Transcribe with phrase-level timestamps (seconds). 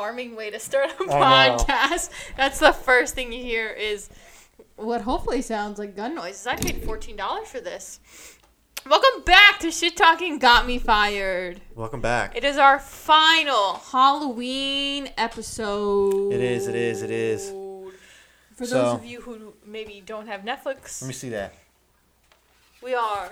[0.00, 2.08] alarming way to start a podcast.
[2.34, 4.08] That's the first thing you hear is
[4.76, 6.46] what hopefully sounds like gun noises.
[6.46, 8.00] I paid fourteen dollars for this.
[8.88, 11.60] Welcome back to Shit Talking Got Me Fired.
[11.74, 12.34] Welcome back.
[12.34, 16.32] It is our final Halloween episode.
[16.32, 17.50] It is, it is, it is.
[18.56, 21.52] For So- those of you who maybe don't have Netflix, Let me see that.
[22.82, 23.28] we are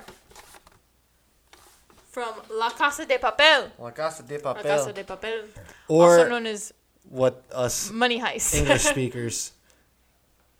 [2.18, 3.70] from La Casa de Papel.
[3.78, 4.64] La Casa de Papel.
[4.64, 5.44] La Casa de Papel,
[5.88, 6.72] Or also known as
[7.08, 8.54] what us Money Heist.
[8.54, 9.52] English speakers.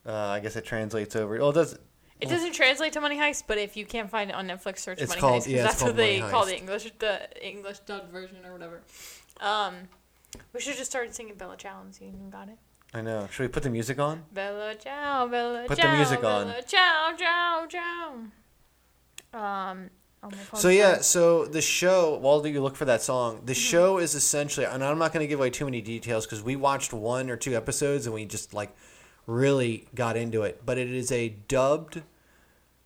[0.07, 1.39] Uh, I guess it translates over.
[1.39, 1.79] Well, it does.
[2.21, 5.01] It doesn't translate to Money Heist, but if you can't find it on Netflix, search
[5.01, 6.49] It's Money called- Heist yeah, it's that's what they Money call Heist.
[6.49, 8.81] the English the English dubbed version or whatever.
[9.41, 9.75] Um,
[10.53, 12.57] we should just start singing Bella Ciao and see if you got it.
[12.95, 13.29] I know.
[13.31, 14.25] Should we put the music on?
[14.33, 16.47] Bella Ciao, Bella Put the Ciao, music on.
[16.49, 19.39] Bella Ciao, Ciao, Ciao.
[19.39, 19.91] Um.
[20.55, 22.17] So yeah, so the show.
[22.19, 25.29] While you look for that song, the show is essentially, and I'm not going to
[25.29, 28.53] give away too many details because we watched one or two episodes and we just
[28.53, 28.75] like
[29.27, 30.63] really got into it.
[30.67, 32.03] But it is a dubbed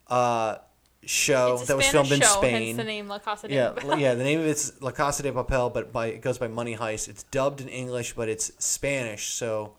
[0.08, 0.56] uh,
[1.04, 2.76] show that was filmed in show, Spain.
[2.76, 3.98] The name La Casa de Yeah, Papel.
[3.98, 4.14] yeah.
[4.14, 7.08] The name of it's La Casa de Papel, but by it goes by Money Heist.
[7.08, 9.72] It's dubbed in English, but it's Spanish, so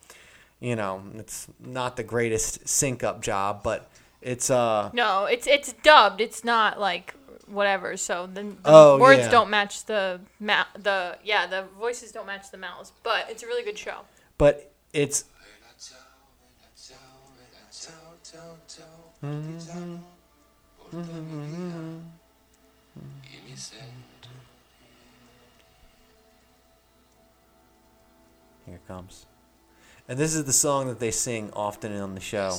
[0.59, 3.89] you know it's not the greatest sync up job, but
[4.21, 6.19] it's uh No, it's it's dubbed.
[6.19, 7.13] It's not like
[7.53, 7.95] whatever.
[7.97, 9.29] So the, the Oh, words yeah.
[9.29, 12.91] don't match the ma- the yeah the voices don't match the mouths.
[13.03, 13.99] But it's a really good show.
[14.37, 15.25] but it's
[28.65, 29.25] here it comes,
[30.07, 32.55] and this is the song that they sing often on the show.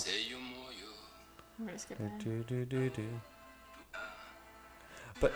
[1.59, 2.19] I'm gonna skip ahead.
[2.23, 3.09] Do, do, do, do.
[5.25, 5.33] But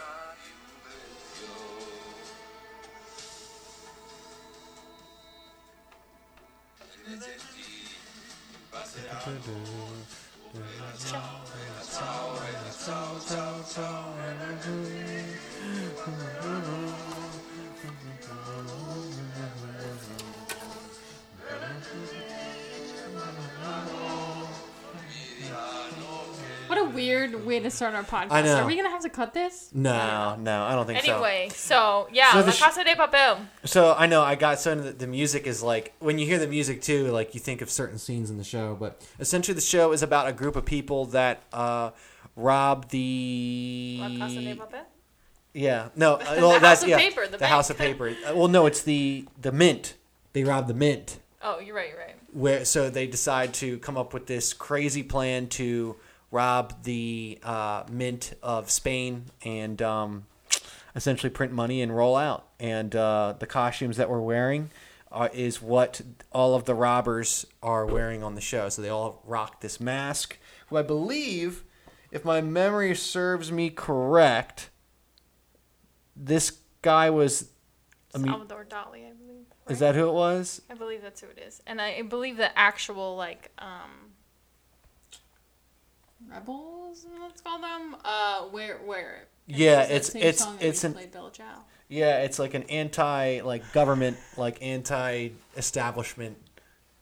[27.08, 28.28] weird way to start our podcast.
[28.32, 28.56] I know.
[28.56, 29.70] Are we gonna have to cut this?
[29.72, 31.12] no, no, I don't think so.
[31.12, 33.38] Anyway, so, yeah, So the La sh- Casa de Papel.
[33.64, 36.46] So I know I got so the, the music is like when you hear the
[36.48, 38.76] music too, like you think of certain scenes in the show.
[38.78, 41.90] But essentially, the show is about a group of people that uh,
[42.36, 44.84] rob the La Casa de Papel.
[45.54, 47.50] yeah no uh, The well House that's of yeah Paper, the the bank.
[47.52, 48.08] house of paper.
[48.10, 49.94] Uh, well, no, it's the the mint.
[50.34, 52.16] They rob the mint Oh, you're right, you're right.
[52.32, 55.96] where so they decide to come up with this crazy plan to
[56.30, 60.26] rob the uh, mint of Spain and um,
[60.94, 62.48] essentially print money and roll out.
[62.60, 64.70] And uh, the costumes that we're wearing
[65.10, 66.00] uh, is what
[66.32, 68.68] all of the robbers are wearing on the show.
[68.68, 70.38] So they all rock this mask,
[70.68, 71.64] who I believe,
[72.10, 74.70] if my memory serves me correct,
[76.16, 77.50] this guy was.
[78.14, 79.44] I mean, Salvador Dali, I believe.
[79.68, 80.62] is that who it was?
[80.70, 84.07] I believe that's who it is, and I believe the actual like um
[86.30, 87.06] rebels.
[87.20, 87.96] Let's call them.
[88.04, 89.26] Uh, where where.
[89.48, 91.30] and Yeah, it's- it's- it's an- played Bella
[91.88, 96.36] Yeah, it's like an anti like government like anti establishment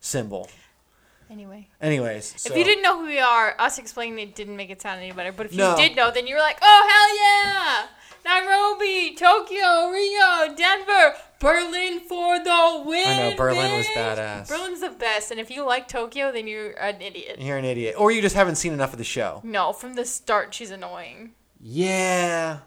[0.00, 0.48] symbol.
[1.28, 4.70] Anyway, Anyways, so if you didn't know who we are, us explaining it didn't make
[4.70, 5.32] it sound any better.
[5.32, 5.70] But if No.
[5.72, 7.88] you did know, then you were like, "Oh hell yeah!
[8.26, 14.48] Nairobi, Tokyo, Rio, Denver, Berlin for the win!" I know, Berlin was badass.
[14.48, 17.36] Berlin's the best, and if you like Tokyo, then you're an idiot.
[17.40, 19.40] you're an idiot, or you just haven't seen enough of the show.
[19.44, 21.32] No, from the start, she's annoying.
[21.60, 22.58] Yeah,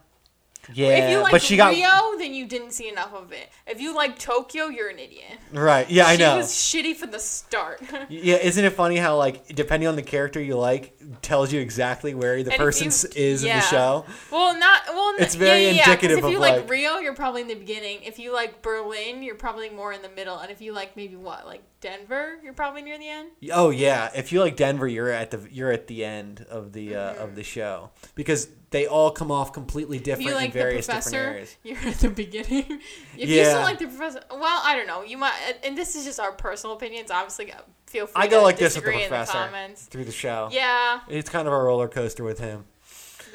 [0.74, 3.50] yeah, if you like but she got Rio, then you didn't see enough of it.
[3.68, 5.38] If you like Tokyo, you're an idiot.
[5.52, 5.90] right.
[5.90, 6.34] Yeah, I she know.
[6.34, 7.81] She was shitty from the start.
[8.09, 12.13] yeah, isn't it funny how like depending on the character you like, tells you exactly
[12.13, 14.06] where the And person you- is in the show.
[14.31, 15.13] well, not well.
[15.19, 17.48] It's very yeah, yeah, yeah, indicative If you of, like, like- Rio, you're probably in
[17.48, 18.04] the beginning.
[18.04, 20.38] If you like Berlin, you're probably more in the middle.
[20.38, 23.30] And if you like maybe what, like Denver, you're probably near the end.
[23.54, 26.96] Oh yeah, if you like Denver, you're at the you're at the end of the
[26.96, 27.24] uh, Mm-hmm.
[27.24, 30.60] of the show because they all come off completely If different you like in the
[30.60, 31.58] various different professor, areas.
[31.64, 32.81] you're at the beginning.
[33.18, 35.04] if you still like the professor, well, I don't know.
[35.04, 35.34] You might,
[35.64, 37.10] and this is just our personal opinions.
[37.12, 39.50] Obviously, uh, feel free I go to like this with the in the professor
[39.90, 40.50] through the show.
[40.52, 42.66] Yeah, It's kind of a roller coaster with him.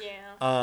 [0.01, 0.11] yeah.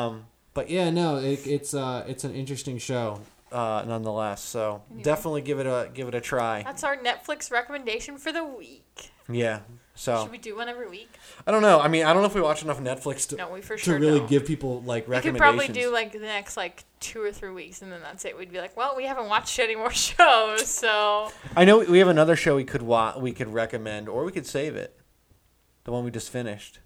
[0.06, 3.20] Um, but yeah, no, it, it's uh, it's an interesting show,
[3.52, 4.42] uh, nonetheless.
[4.42, 5.02] So Anyway.
[5.04, 6.62] definitely give it a give it a try.
[6.62, 9.10] That's our Netflix recommendation for the week.
[9.30, 9.60] Yeah,
[9.94, 11.08] So Should we do one every week?
[11.46, 11.80] I don't know.
[11.80, 14.18] I mean, I don't know if we watch enough Netflix to, No, for to really
[14.18, 14.28] don't.
[14.28, 15.24] give people like recommendations.
[15.24, 18.24] We could probably do like the next like two or three weeks, and then that's
[18.24, 18.36] it.
[18.36, 22.08] We'd be like, well, we haven't watched any more shows, so I know we have
[22.08, 24.98] another show we could wa- we could recommend, or we could save it.
[25.84, 26.80] The one we just finished.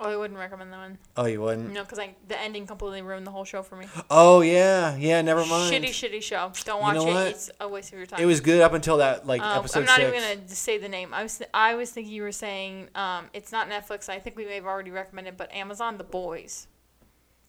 [0.00, 0.98] Oh, I wouldn't recommend that one.
[1.16, 1.72] Oh, you wouldn't?
[1.72, 3.86] No, because like the ending completely ruined the whole show for me.
[4.10, 5.20] Oh yeah, yeah.
[5.22, 5.72] Never mind.
[5.72, 6.50] Shitty, shitty show.
[6.64, 7.12] Don't watch know it.
[7.14, 7.26] what?
[7.28, 8.20] It's a waste of your time.
[8.20, 10.08] It was good up until that like Um, episode I'm not six.
[10.08, 11.12] even gonna say the name.
[11.14, 14.08] I was th- I was thinking you were saying um, it's not Netflix.
[14.08, 16.66] I think we may have already recommended, but Amazon, The Boys.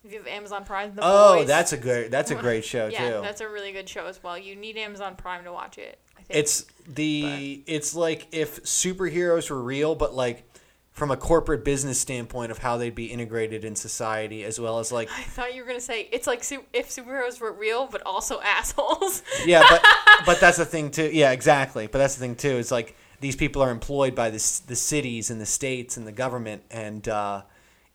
[0.04, 1.47] If you have Amazon Prime, The oh, Boys.
[1.47, 3.21] that's a great that's a great show yeah, too.
[3.21, 4.38] that's a really good show as well.
[4.38, 6.00] You need Amazon Prime to watch it.
[6.18, 6.39] I think.
[6.39, 10.44] It's the it's like if superheroes were real, but like
[10.92, 14.92] from a corporate business standpoint of how they'd be integrated in society, as well as
[14.92, 16.44] like I thought you were gonna say it's like
[16.74, 19.24] if superheroes were real, but also assholes.
[19.46, 19.84] yeah, but
[20.26, 21.10] but that's the thing too.
[21.12, 21.88] Yeah, exactly.
[21.88, 22.58] But that's the thing too.
[22.58, 26.12] It's like these people are employed by the the cities and the states and the
[26.12, 27.44] government, and uh,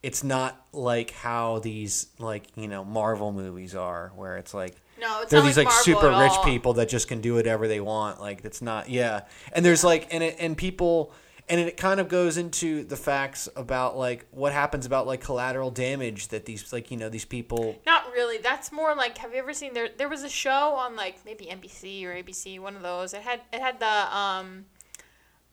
[0.03, 5.21] it's not like how these like you know Marvel movies are, where it's like no,
[5.21, 8.21] it's they're these like, like super rich people that just can do whatever they want.
[8.21, 9.23] Like it's not yeah.
[9.53, 11.13] And there's like and it, and people
[11.49, 15.71] and it kind of goes into the facts about like what happens about like collateral
[15.71, 18.39] damage that these like you know these people Not really.
[18.39, 21.47] That's more like have you ever seen there there was a show on like maybe
[21.47, 23.15] NBC or ABC, one of those.
[23.15, 24.67] It had it had the um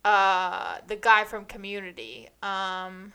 [0.04, 2.30] uh the guy from Community.
[2.42, 3.13] Um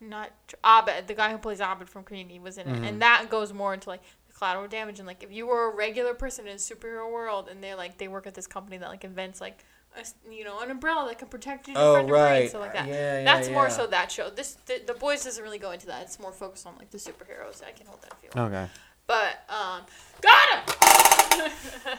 [0.00, 0.30] not
[0.64, 2.72] Abed, the guy who plays Abed from Community was in it.
[2.72, 2.84] Mm-hmm.
[2.84, 5.74] And that goes more into like the collateral damage and like if you were a
[5.74, 8.88] regular person in a superhero world and they're like they work at this company that
[8.88, 9.64] like invents like
[9.96, 12.48] a, you know an umbrella that can protect you Oh, from the rain, right.
[12.48, 12.88] stuff like that.
[12.88, 14.30] Yeah, yeah, That's more so that show.
[14.30, 16.02] This the, the boys doesn't really go into that.
[16.02, 17.62] It's more focused on like the superheroes.
[17.66, 18.46] I can hold that feeling.
[18.54, 18.68] okay
[19.06, 19.82] But um,
[20.20, 21.50] got him.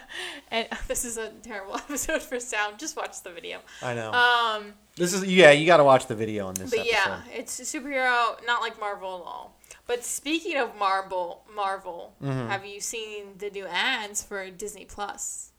[0.51, 2.79] and this is a terrible episode for sound.
[2.79, 3.59] Just watch the video.
[3.81, 6.79] I know Um, this is yeah you got to watch the video on this but
[6.79, 6.91] episode.
[6.94, 9.57] yeah, it's a superhero, not like Marvel at all.
[9.87, 12.47] But speaking of Marvel, Marvel, Mm-hmm.
[12.49, 15.51] have you seen the new ads for Disney Plus?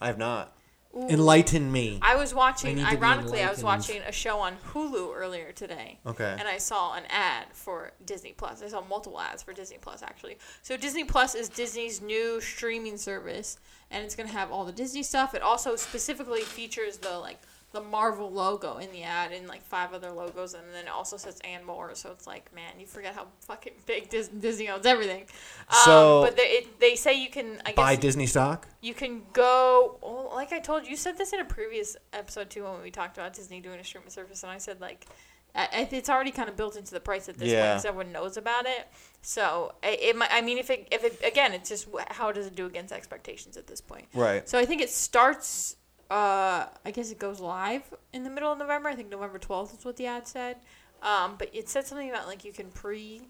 [0.00, 0.56] I have not
[0.96, 1.08] Ooh.
[1.08, 2.70] enlighten me I was watching.
[2.70, 5.98] I need to be Ironically, I was watching a show on Hulu earlier today.
[6.06, 8.62] okay and I saw an ad for Disney Plus.
[8.62, 10.38] I saw multiple ads for Disney Plus actually.
[10.62, 13.58] So Disney Plus is Disney's new streaming service,
[13.90, 15.34] and it's gonna have all the Disney stuff.
[15.34, 17.40] It also specifically features the like
[17.74, 21.18] the Marvel logo in the ad and like five other logos, and then it also
[21.18, 21.94] says and more.
[21.94, 25.22] So it's like, man, you forget how fucking big Dis- Disney owns everything.
[25.68, 28.94] Um, So- but they, it, they say you can, I guess, buy Disney stock you
[28.94, 32.64] can go well, like i told you you said this in a previous episode too
[32.64, 35.06] when we talked about disney doing a streaming service and i said like
[35.54, 37.72] I, it's already kind of built into the price at this point Yeah.
[37.72, 38.86] because everyone knows about it
[39.22, 42.46] so it, it might i mean if it if it again it's just how does
[42.46, 45.76] it do against expectations at this point right so i think it starts
[46.10, 49.78] uh i guess it goes live in the middle of november i think november 12th
[49.78, 50.56] is what the ad said
[51.02, 53.22] um but it said something about like you can pre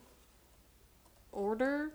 [1.33, 1.93] order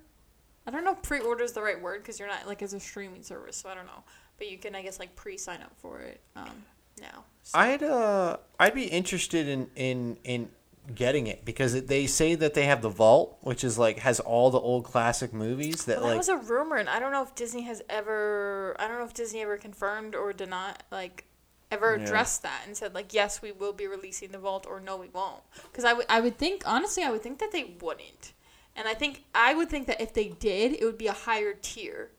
[0.69, 2.79] I don't know if pre-order is the right word because you're not like as a
[2.79, 4.03] streaming service, so I don't know.
[4.37, 6.63] But you can, I guess, like pre-sign up for it um,
[7.01, 7.23] now.
[7.41, 10.49] So- I'd uh I'd be interested in in in
[10.95, 14.19] getting it because it, they say that they have the vault which is like has
[14.19, 17.11] all the old classic movies that Well, that like was a rumor, and I don't
[17.11, 18.75] know if Disney has ever.
[18.79, 21.25] I don't know if Disney ever confirmed or denied, like,
[21.71, 22.03] ever Yeah.
[22.03, 25.07] addressed that and said like, yes, we will be releasing the vault, or no, we
[25.09, 25.41] won't.
[25.63, 28.33] Because I would, I would think honestly, I would think that they wouldn't,
[28.75, 31.53] and I think I would think that if they did, it would be a higher
[31.53, 32.11] tier.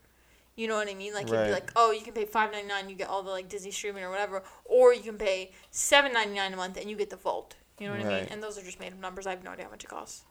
[0.57, 1.15] You know what I mean?
[1.15, 3.31] Like it'd be like, oh, you can pay five ninety nine, you get all the
[3.31, 6.91] like Disney streaming or whatever, or you can pay seven ninety nine a month and
[6.91, 7.55] you get the vault.
[7.81, 8.29] You know what I mean?
[8.31, 9.27] And those are just made up numbers.
[9.27, 10.23] I have no idea how much it costs.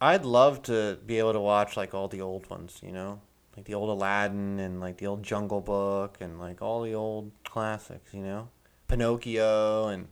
[0.00, 3.20] I'd love to be able to watch like all the old ones, you know?
[3.56, 7.32] Like the old Aladdin and like the old Jungle Book and like all the old
[7.44, 8.48] classics, you know?
[8.86, 10.06] Pinocchio and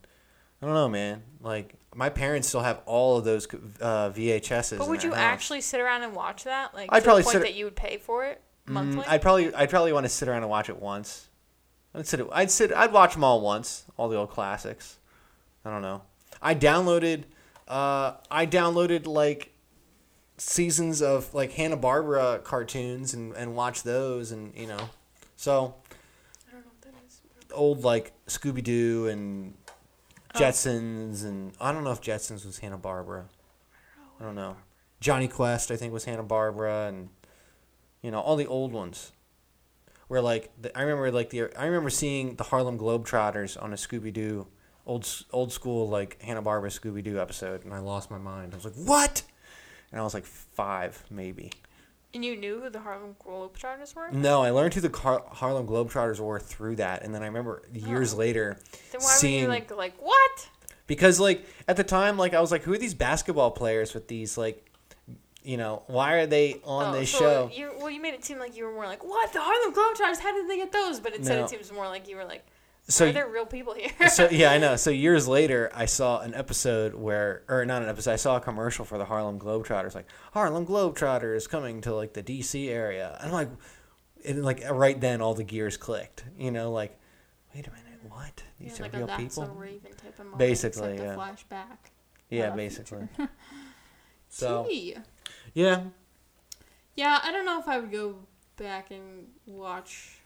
[0.60, 1.22] I don't know, man.
[1.40, 3.46] Like my parents still have all of those
[3.80, 4.78] uh, VHSs.
[4.78, 5.18] But would you house.
[5.18, 6.74] actually sit around and watch that?
[6.74, 9.02] Like I'd to probably the point sit- that you would pay for it monthly?
[9.02, 11.28] Mm, I'd probably I'd probably want to sit around and watch it once.
[11.94, 14.98] I'd sit I'd sit I'd watch them all once, all the old classics.
[15.64, 16.02] I don't know.
[16.46, 17.24] I downloaded
[17.66, 19.52] uh I downloaded like
[20.38, 24.90] seasons of like Hanna Barbera cartoons and and watched those and you know.
[25.34, 25.74] So
[26.48, 27.20] I don't know what that is.
[27.52, 29.54] old like Scooby Doo and
[30.34, 30.38] Oh.
[30.38, 33.24] Jetsons and I don't know if Jetsons was Hanna Barbera.
[34.20, 34.56] I don't know.
[35.00, 37.08] Jonny Quest I think was Hanna Barbera and
[38.02, 39.12] you know all the old ones.
[40.06, 43.76] Where like the, I remember like the I remember seeing the Harlem Globetrotters on a
[43.76, 44.46] Scooby Doo
[44.86, 48.52] old old school like Hanna Barbera Scooby Doo episode and I lost my mind.
[48.52, 49.22] I was like what?
[49.92, 51.52] And I was like five maybe.
[52.14, 54.10] And you knew who the Harlem Globetrotters were?
[54.10, 57.62] No, I learned who the Car- Harlem Globetrotters were through that, and then I remember
[57.74, 58.18] years Oh.
[58.18, 58.56] later
[58.92, 60.48] Then why were seeing you like like what?
[60.86, 64.06] because like at the time, like I was like, who are these basketball players with
[64.08, 64.64] these like,
[65.42, 67.50] you know, why are they on Oh, this so show?
[67.52, 69.32] You, well, you made it seem like you were more like, what?
[69.32, 70.20] The Harlem Globetrotters?
[70.20, 71.00] How did they get those?
[71.00, 71.44] But instead, No.
[71.44, 72.46] it seems more like you were like,
[72.88, 74.08] So are there real people here?
[74.08, 74.76] so yeah, I know.
[74.76, 78.40] So years later, I saw an episode where, or not an episode, I saw a
[78.40, 82.68] commercial for the Harlem Globetrotters, like Harlem Globetrotters coming to like the D.C.
[82.70, 83.16] area.
[83.20, 83.48] And I'm like,
[84.24, 86.24] and like right then, all the gears clicked.
[86.38, 86.96] You know, like,
[87.54, 88.44] wait a minute, what?
[88.60, 89.42] Yeah, These like are a real people.
[89.42, 90.38] a Raven type of moment.
[90.38, 91.14] Basically, yeah.
[91.14, 91.78] a flashback.
[92.30, 93.08] Yeah, basically.
[94.28, 94.96] So Gee.
[95.54, 95.84] yeah,
[96.94, 98.16] Yeah, I don't know if I would go
[98.56, 100.18] back and watch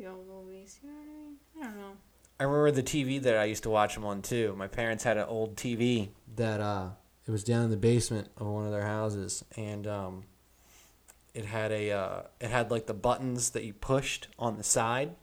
[0.00, 0.78] the old movies.
[0.82, 1.36] You know what I mean?
[1.60, 1.96] I don't know.
[2.38, 4.54] I remember the TV that I used to watch them on too.
[4.56, 6.90] My parents had an old TV that uh,
[7.26, 10.22] it was down in the basement of one of their houses, and um,
[11.34, 15.14] it had a uh, it had like the buttons that you pushed on the side.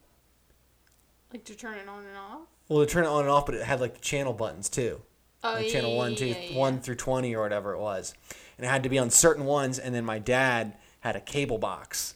[1.33, 2.41] Like to turn it on and off.
[2.69, 5.01] Well, to turn it on and off, but it had like the channel buttons too,
[5.43, 6.57] Oh, like yeah, channel one, two, yeah, yeah.
[6.57, 8.13] one through twenty or whatever it was,
[8.57, 9.79] and it had to be on certain ones.
[9.79, 12.13] And then my dad had a cable box.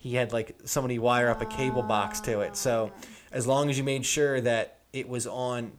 [0.00, 2.56] He had like somebody wire up a cable box to it.
[2.56, 2.90] So
[3.32, 5.72] as long as you made sure that it was on,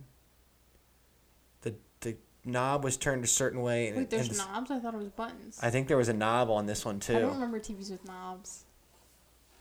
[1.62, 3.88] the the knob was turned a certain way.
[3.88, 4.70] And, Wait, there's and knobs.
[4.70, 5.60] I thought it was buttons.
[5.60, 7.18] I think there was a knob on this one too.
[7.18, 8.66] I don't remember TVs with knobs.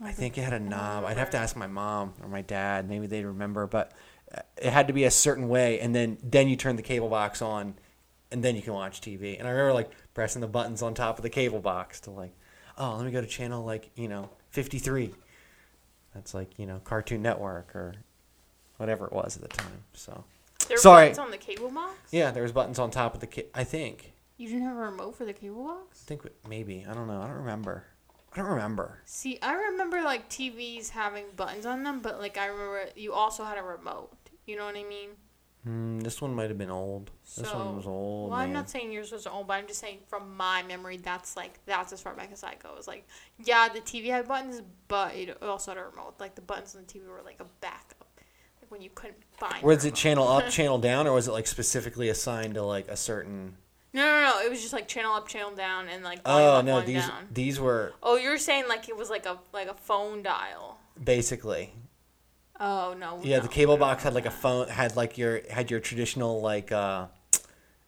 [0.03, 1.05] I think it had a knob.
[1.07, 2.87] I'd have to ask my mom or my dad.
[2.87, 3.93] Maybe they'd remember, but
[4.35, 7.09] uh, it had to be a certain way, and then then you turn the cable
[7.09, 7.77] box on,
[8.31, 9.39] and then you can watch TV.
[9.39, 12.35] And I remember like pressing the buttons on top of the cable box to like,
[12.77, 15.15] oh, let me go to channel like you know fifty three.
[16.15, 17.95] That's like you know Cartoon Network or
[18.77, 19.85] whatever it was at the time.
[19.95, 20.25] So
[20.69, 21.05] There were Sorry.
[21.09, 21.95] buttons on the cable box.
[22.11, 23.27] yeah, there was buttons on top of the.
[23.27, 24.13] Ca- I think.
[24.37, 26.03] You didn't have a remote for the cable box.
[26.05, 27.21] I think maybe I don't know.
[27.21, 27.85] I don't remember.
[28.33, 28.99] I don't remember.
[29.05, 33.45] See, I remember like TVs having buttons on them, but like I remember you also
[33.45, 34.13] had a remote.
[34.47, 35.11] You know what I mean?
[35.65, 37.11] Hmm, this one might have been old.
[37.37, 38.31] This one was old.
[38.31, 41.37] Well, I'm not saying yours was old, but I'm just saying from my memory, that's
[41.37, 42.71] like that's as far back as I go.
[42.79, 43.07] It's like,
[43.45, 46.15] yeah, the TV had buttons, but it also had a remote.
[46.19, 48.07] Like the buttons on the TV were like a backup,
[48.63, 49.63] like when you couldn't find.
[49.63, 52.97] Was it channel up, channel down, or was it like specifically assigned to like a
[52.97, 53.57] certain?
[53.93, 54.41] No, no, no.
[54.47, 57.27] It was just like channel up, channel down, and like Oh up, no, these down.
[57.31, 60.79] these were Oh, you're saying like it was like a like a phone dial.
[61.05, 61.75] basically
[62.61, 63.19] Oh no.
[63.23, 63.39] yeah.
[63.39, 66.71] no, The cable box had like a phone, had like your had your traditional like
[66.73, 67.07] uh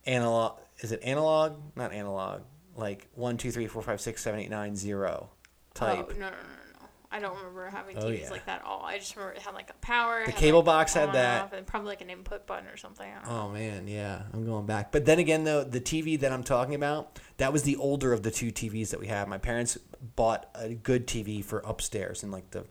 [0.07, 0.59] analog.
[0.81, 1.59] Is it analog?
[1.77, 2.43] Not analog.
[2.77, 5.29] Like one, two, three, four, five, six, seven, eight, nine, zero
[5.75, 6.07] type.
[6.11, 6.87] Oh no, no, no, no.
[7.11, 8.31] I don't remember having Oh, TVs yeah.
[8.31, 8.83] like that at all.
[8.85, 10.25] I just remember it had like a power.
[10.25, 11.53] The cable like, box had that.
[11.53, 13.07] and probably like an input button or something.
[13.29, 14.91] Oh man, yeah, I'm going back.
[14.91, 18.23] But then again, though, the TV that I'm talking about, that was the older of
[18.23, 19.29] the two TVs that we have.
[19.29, 19.77] My parents
[20.17, 22.65] bought a good TV for upstairs in like the,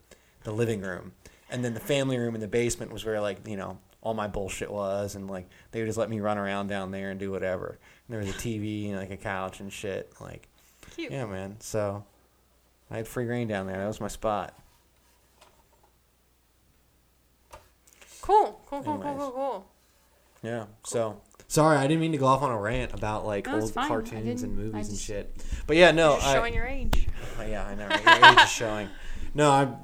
[0.43, 1.12] the living room,
[1.51, 4.27] and then the family room in the basement was where like you know all my
[4.27, 7.29] bullshit was, and like they would just let me run around down there and do
[7.31, 7.67] whatever.
[8.08, 10.12] And there was a TV and like a couch and shit.
[10.20, 10.48] Like,
[10.96, 11.12] Cute.
[11.12, 11.58] yeah, man.
[11.60, 12.03] So
[12.89, 13.77] I had free reign down there.
[13.77, 14.58] That was my spot.
[18.22, 19.17] Cool, cool, cool, cool, Anyways.
[19.17, 19.67] cool, cool.
[20.43, 20.65] Yeah.
[20.84, 23.65] So sorry, I didn't mean to go off on a rant about like No, it's
[23.65, 23.86] old fine.
[23.86, 25.46] I cartoons and didn't- I movies and just- shit.
[25.67, 27.08] But yeah, no, just I, showing your age.
[27.39, 27.88] Oh, yeah, I know.
[27.88, 28.03] Right?
[28.22, 28.89] Your age is showing.
[29.34, 29.75] No, I'm.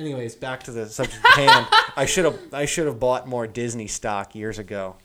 [0.00, 1.66] Anyways, back to the subject at hand.
[1.96, 4.96] I should have I should have bought more Disney stock years ago.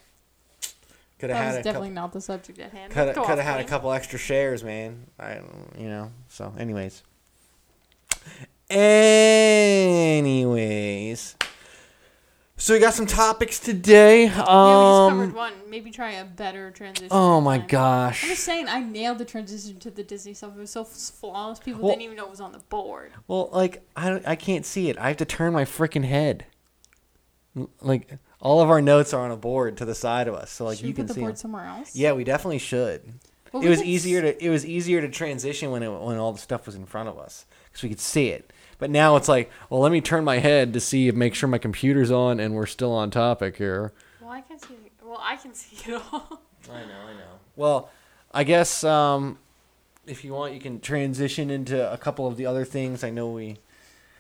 [1.19, 2.01] Could have had a definitely couple.
[2.01, 2.93] not the subject at hand.
[2.93, 5.07] Could have had a couple extra shares, man.
[5.19, 5.41] I
[5.77, 6.11] you know.
[6.29, 7.03] So, anyways.
[8.69, 10.25] Anyways.
[12.65, 14.23] So we got some topics today.
[14.23, 15.33] Yeah, we just covered Um.
[15.35, 15.53] one.
[15.69, 17.09] Maybe try a better transition.
[17.11, 17.67] Oh my time.
[17.67, 18.23] gosh.
[18.23, 20.53] I'm just saying, I nailed the transition to the Disney stuff.
[20.57, 21.59] It was so flawless.
[21.59, 23.11] People Well- didn't even know it was on the board.
[23.27, 24.97] Well, like I don't, I can't see it.
[24.97, 26.47] I have to turn my freaking head.
[27.55, 30.49] L- Like all of our notes are on a board to the side of us,
[30.49, 31.19] so like Should you we can put the see.
[31.19, 31.35] board 'em.
[31.35, 31.95] somewhere else?
[31.95, 33.13] Yeah, we definitely should.
[33.53, 35.89] Well, it we was could easier s- to it was easier to transition when it
[35.89, 38.51] when all the stuff was in front of us because we could see it.
[38.77, 41.47] But now it's like, well, let me turn my head to see if make sure
[41.47, 43.93] my computer's on and we're still on topic here.
[44.19, 44.75] Well, I can see.
[45.03, 46.41] Well, I can see it all.
[46.71, 47.39] I know, I know.
[47.55, 47.89] Well,
[48.33, 49.37] I guess um,
[50.05, 53.03] if you want, you can transition into a couple of the other things.
[53.03, 53.57] I know we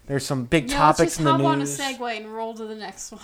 [0.07, 1.79] there's some big yeah, let's topics just in the hop news.
[1.79, 3.21] on a segue and roll to the next one.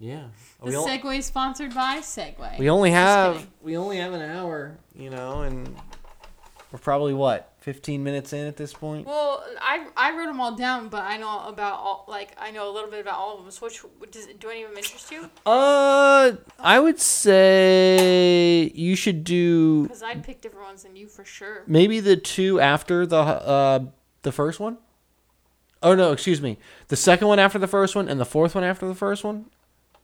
[0.00, 0.24] Yeah.
[0.62, 2.58] The We, on- segue is sponsored by Segway.
[2.58, 5.74] we only have we only have an hour, you know, and
[6.72, 9.06] we're probably what 15 minutes in at this point.
[9.06, 12.70] Well, I I wrote them all down, but I know about all like I know
[12.70, 13.50] a little bit about all of them.
[13.50, 15.28] So which does do any of them interest you?
[15.44, 21.26] Uh, I would say you should do Because I'd pick different ones than you for
[21.26, 21.64] sure.
[21.66, 23.80] maybe the two after the uh
[24.22, 24.78] the first one.
[25.82, 26.56] Oh no, excuse me.
[26.88, 29.44] The second one after the first one and the fourth one after the first one.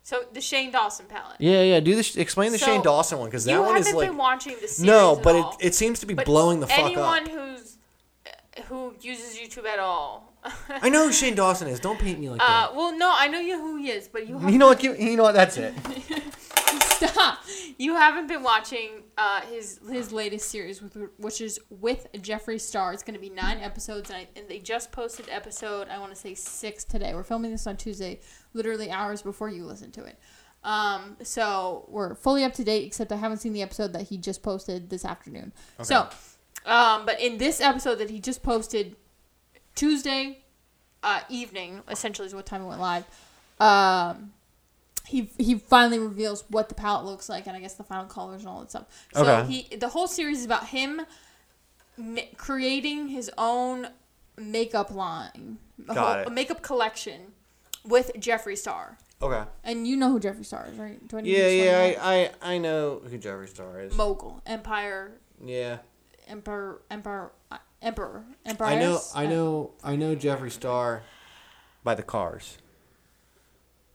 [0.06, 1.36] So the Shane Dawson palette.
[1.40, 1.80] Yeah, yeah.
[1.80, 2.14] Do this.
[2.16, 4.54] Explain the So, Shane Dawson one because that you one haven't is like been watching
[4.60, 5.56] the series no, at but all.
[5.58, 6.84] it, it seems to be But blowing the fuck up.
[6.86, 7.78] anyone who's
[8.26, 10.34] uh, who uses YouTube at all.
[10.68, 11.80] I know who Shane Dawson is.
[11.80, 12.70] Don't paint me like that.
[12.70, 14.42] Uh, well, no, I know you who he is, but you that.
[14.42, 14.78] have You know what?
[14.78, 15.34] give- You know what?
[15.34, 15.72] That's it.
[16.80, 17.38] Stop.
[17.78, 22.92] You haven't been watching uh, his his latest series, with, which is with Jeffree Star.
[22.92, 26.12] It's going to be nine episodes, and, I, and they just posted episode, I want
[26.12, 27.14] to say six today.
[27.14, 28.20] We're filming this on Tuesday,
[28.52, 30.18] literally hours before you listen to it.
[30.62, 34.16] Um, so we're fully up to date, except I haven't seen the episode that he
[34.16, 35.52] just posted this afternoon.
[35.82, 36.08] So,
[36.64, 38.96] um, but in this episode that he just posted
[39.74, 40.44] Tuesday
[41.02, 43.04] uh, evening, essentially is what time it went live.
[43.60, 44.32] Um,
[45.06, 48.40] he he finally reveals what the palette looks like, and I guess the final colors
[48.40, 48.86] and all that stuff.
[49.12, 49.52] So Okay.
[49.68, 51.02] he the whole series is about him
[51.96, 53.88] ma- creating his own
[54.36, 55.58] makeup line,
[55.88, 56.26] a, Got whole, it.
[56.28, 57.32] a makeup collection
[57.84, 58.98] with Jeffree Star.
[59.22, 59.44] Okay.
[59.62, 61.06] And you know who Jeffree Star is, right?
[61.06, 61.88] Do I need Yeah, explain yeah.
[61.90, 62.04] that?
[62.04, 62.14] I,
[62.50, 63.94] I I know who Jeffree Star is.
[63.94, 65.12] Mogul, Empire,
[65.44, 65.78] Yeah.
[66.26, 68.66] Emperor, Emperor, uh, Emperor, Emperor.
[68.66, 69.00] I know.
[69.14, 69.72] I know.
[69.84, 71.02] I know Jeffree Star
[71.84, 72.56] by the cars.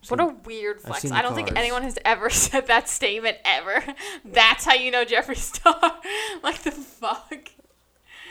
[0.07, 1.11] What a weird flex.
[1.11, 1.59] I don't think cars.
[1.59, 3.83] anyone has ever said that statement ever.
[4.25, 5.99] That's how you know Jeffree Star.
[6.43, 7.49] like the fuck.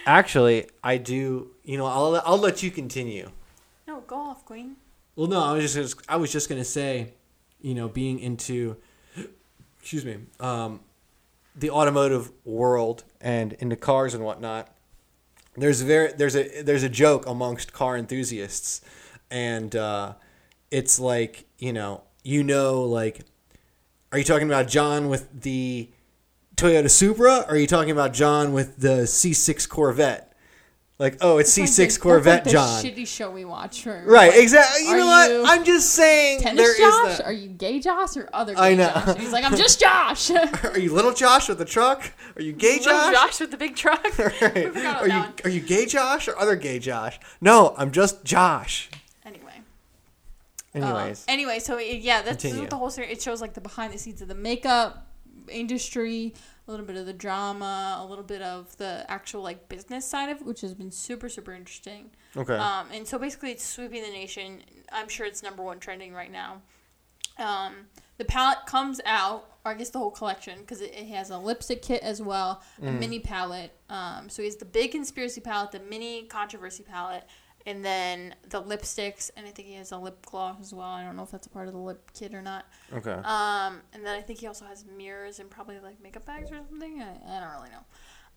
[0.07, 1.51] Actually, I do.
[1.65, 3.31] You know, I'll I'll let you continue.
[3.87, 4.77] No, go off, Queen.
[5.15, 7.13] Well, no, I was just I was just gonna say,
[7.61, 8.77] you know, being into,
[9.81, 10.81] excuse me, um,
[11.55, 14.75] the automotive world and into cars and whatnot.
[15.57, 18.81] There's very there's a there's a joke amongst car enthusiasts,
[19.31, 20.15] and uh,
[20.71, 23.21] it's like you know you know like,
[24.13, 25.89] are you talking about John with the
[26.57, 27.39] Toyota Supra?
[27.49, 30.25] Or are you talking about John with the C6 Corvette?
[30.99, 32.83] Like, oh, it's Like C6 the- Corvette like John.
[32.83, 33.87] the shitty show we watch.
[33.87, 34.85] Right, like, exactly.
[34.89, 35.31] You know what?
[35.31, 37.19] you I'm just saying Tennis there is Josh?
[37.19, 37.27] that.
[37.27, 38.65] Are you gay Josh or other gay Josh?
[38.67, 38.89] I know.
[38.93, 39.09] Josh?
[39.11, 40.31] And he's like, I'm just Josh.
[40.65, 42.13] Are you little Josh with the truck?
[42.35, 43.13] Are you gay Little Josh?
[43.15, 44.03] Josh with the big truck.
[44.19, 44.33] Right.
[44.57, 45.33] We forgot about Are you one.
[45.45, 47.21] are you gay Josh or other gay Josh?
[47.41, 48.91] No, I'm just Josh.
[50.75, 50.91] Anyway.
[50.91, 53.11] Anyways, Um, anyway, so it- yeah, that's this is what the whole series.
[53.13, 55.07] It shows like the behind the scenes of the makeup
[55.49, 56.35] industry,
[56.67, 60.29] a little bit of the drama, a little bit of the actual like business side
[60.29, 62.11] of it, which has been super super interesting.
[62.37, 62.57] okay.
[62.57, 64.63] Um, and so basically, it's sweeping the nation.
[64.93, 66.63] I'm sure it's number one trending right now.
[67.39, 71.31] Um, the palette comes out, or I guess the whole collection, because it, it has
[71.31, 73.71] a lipstick kit as well, a mini palette.
[73.89, 77.25] Um, so he has the big conspiracy palette, the mini controversy palette,
[77.69, 80.89] and then the lipsticks, and I think he has a lip gloss as well.
[80.89, 82.65] I don't know if that's a part of the lip kit or not.
[82.93, 83.13] okay.
[83.13, 86.57] Um, and then I think he also has mirrors and probably like makeup bags or
[86.69, 87.03] something.
[87.03, 87.85] I, I don't really know.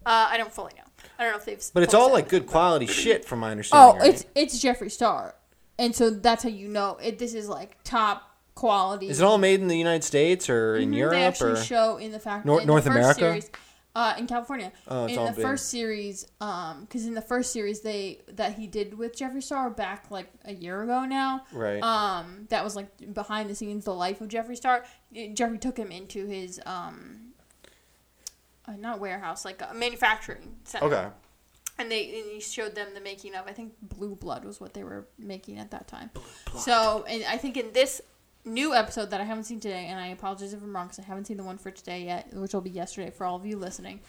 [0.05, 0.83] Uh, I don't fully know.
[1.17, 1.63] I don't know if they've.
[1.73, 3.95] But it's all like everything, good but- quality shit from my understanding.
[3.95, 4.13] Oh, right?
[4.13, 5.35] it's it's Jeffree Star,
[5.79, 7.17] and so that's how you know it.
[7.19, 9.07] This is like top quality.
[9.09, 11.63] Is it all made in the United States or in Mhm, Europe They actually or?
[11.63, 13.19] show in the fact Nor- in North the first America?
[13.41, 13.51] series,
[13.95, 14.71] uh, in California.
[14.87, 15.41] Oh, it's in the big.
[15.41, 19.69] first series, um, because in the first series they that he did with Jeffree Star
[19.69, 21.43] back like a year ago now.
[21.51, 21.81] Right.
[21.81, 24.85] Um, that was like behind the scenes, the life of Jeffree Star.
[25.13, 27.33] Jeffree took him into his um,
[28.67, 30.85] uh, not warehouse, like a manufacturing center.
[30.85, 31.07] okay.
[31.77, 34.73] And they and he showed them the making of I think Blue Blood was what
[34.73, 36.11] they were making at that time.
[36.57, 38.01] So and I think in this
[38.45, 41.03] new episode that I haven't seen today, and I apologize if I'm wrong because I
[41.03, 43.57] haven't seen the one for today yet, which will be yesterday for all of you
[43.57, 43.99] listening,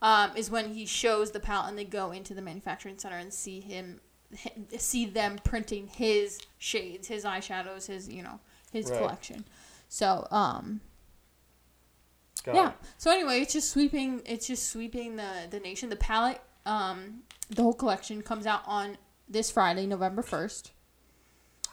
[0.00, 3.32] um, is when he shows the palette and they go into the manufacturing center and
[3.32, 4.00] see him,
[4.42, 8.40] hi- see them printing his shades, his eyeshadows, his you know
[8.72, 8.98] his Right.
[8.98, 9.44] collection.
[9.88, 10.80] So um,
[12.44, 12.68] Got yeah.
[12.70, 12.74] it.
[12.98, 14.22] So anyway, it's just sweeping.
[14.26, 15.88] It's just sweeping the the nation.
[15.90, 18.96] The palette, um, the whole collection comes out on
[19.28, 20.72] this Friday, November first,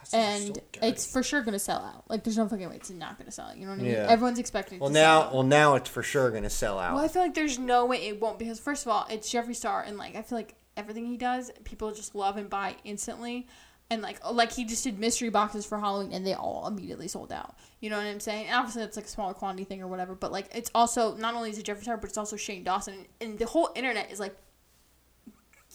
[0.10, 0.80] So and dirty.
[0.82, 2.10] it's for sure gonna sell out.
[2.10, 3.58] Like, there's no fucking way it's not gonna sell out.
[3.58, 3.92] You know what I mean?
[3.92, 4.08] Yeah.
[4.10, 4.78] Everyone's expecting.
[4.78, 5.34] it well to sell now out.
[5.34, 6.96] well now it's for sure gonna sell out.
[6.96, 9.56] Well, I feel like there's no way it won't because first of all, it's Jeffree
[9.56, 13.48] Star, and like I feel like everything he does, people just love and buy instantly.
[13.92, 17.32] And like, like he just did mystery boxes for Halloween, and they all immediately sold
[17.32, 17.56] out.
[17.80, 18.46] You know what I'm saying?
[18.46, 20.14] And obviously, it's like a smaller quantity thing or whatever.
[20.14, 23.08] But like, it's also not only is it Jeffree Star, but it's also Shane Dawson,
[23.20, 24.36] and the whole internet is like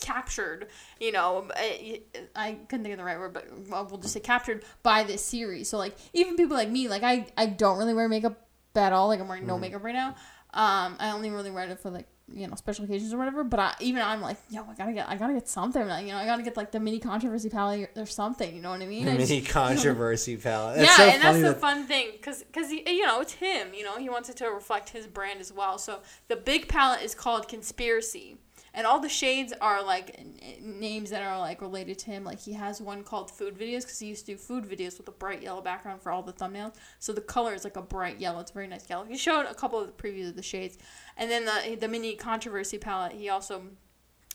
[0.00, 0.68] captured.
[1.00, 2.02] You know, I,
[2.34, 5.68] I couldn't think of the right word, but well, just say captured by this series.
[5.68, 9.08] So like, even people like me, like I, I don't really wear makeup at all.
[9.08, 10.16] Like I'm wearing no makeup right now.
[10.52, 13.42] Um, I only really wear it for like you know special occasions or whatever.
[13.44, 15.86] But I, even I'm like, yo, I gotta get, I gotta get something.
[15.86, 18.54] Like, you know, I gotta get like the mini controversy palette or, something.
[18.54, 19.08] You know what I mean?
[19.08, 20.80] I just- Mini controversy palette.
[20.80, 23.74] yeah, so and that's funny the fun thing, cause, cause he, you know, it's him.
[23.74, 25.76] You know, he wants it to reflect his brand as well.
[25.76, 28.36] So the big palette is called Conspiracy,
[28.74, 32.24] and all the shades are like n- names that are like related to him.
[32.24, 35.06] Like he has one called Food Videos because he used to do food videos with
[35.08, 36.74] a bright yellow background for all the thumbnails.
[36.98, 38.40] So the color is like a bright yellow.
[38.40, 39.04] It's a very nice yellow.
[39.04, 40.76] He showed a couple of the previews of the shades,
[41.16, 43.12] and then the the mini controversy palette.
[43.12, 43.62] He also,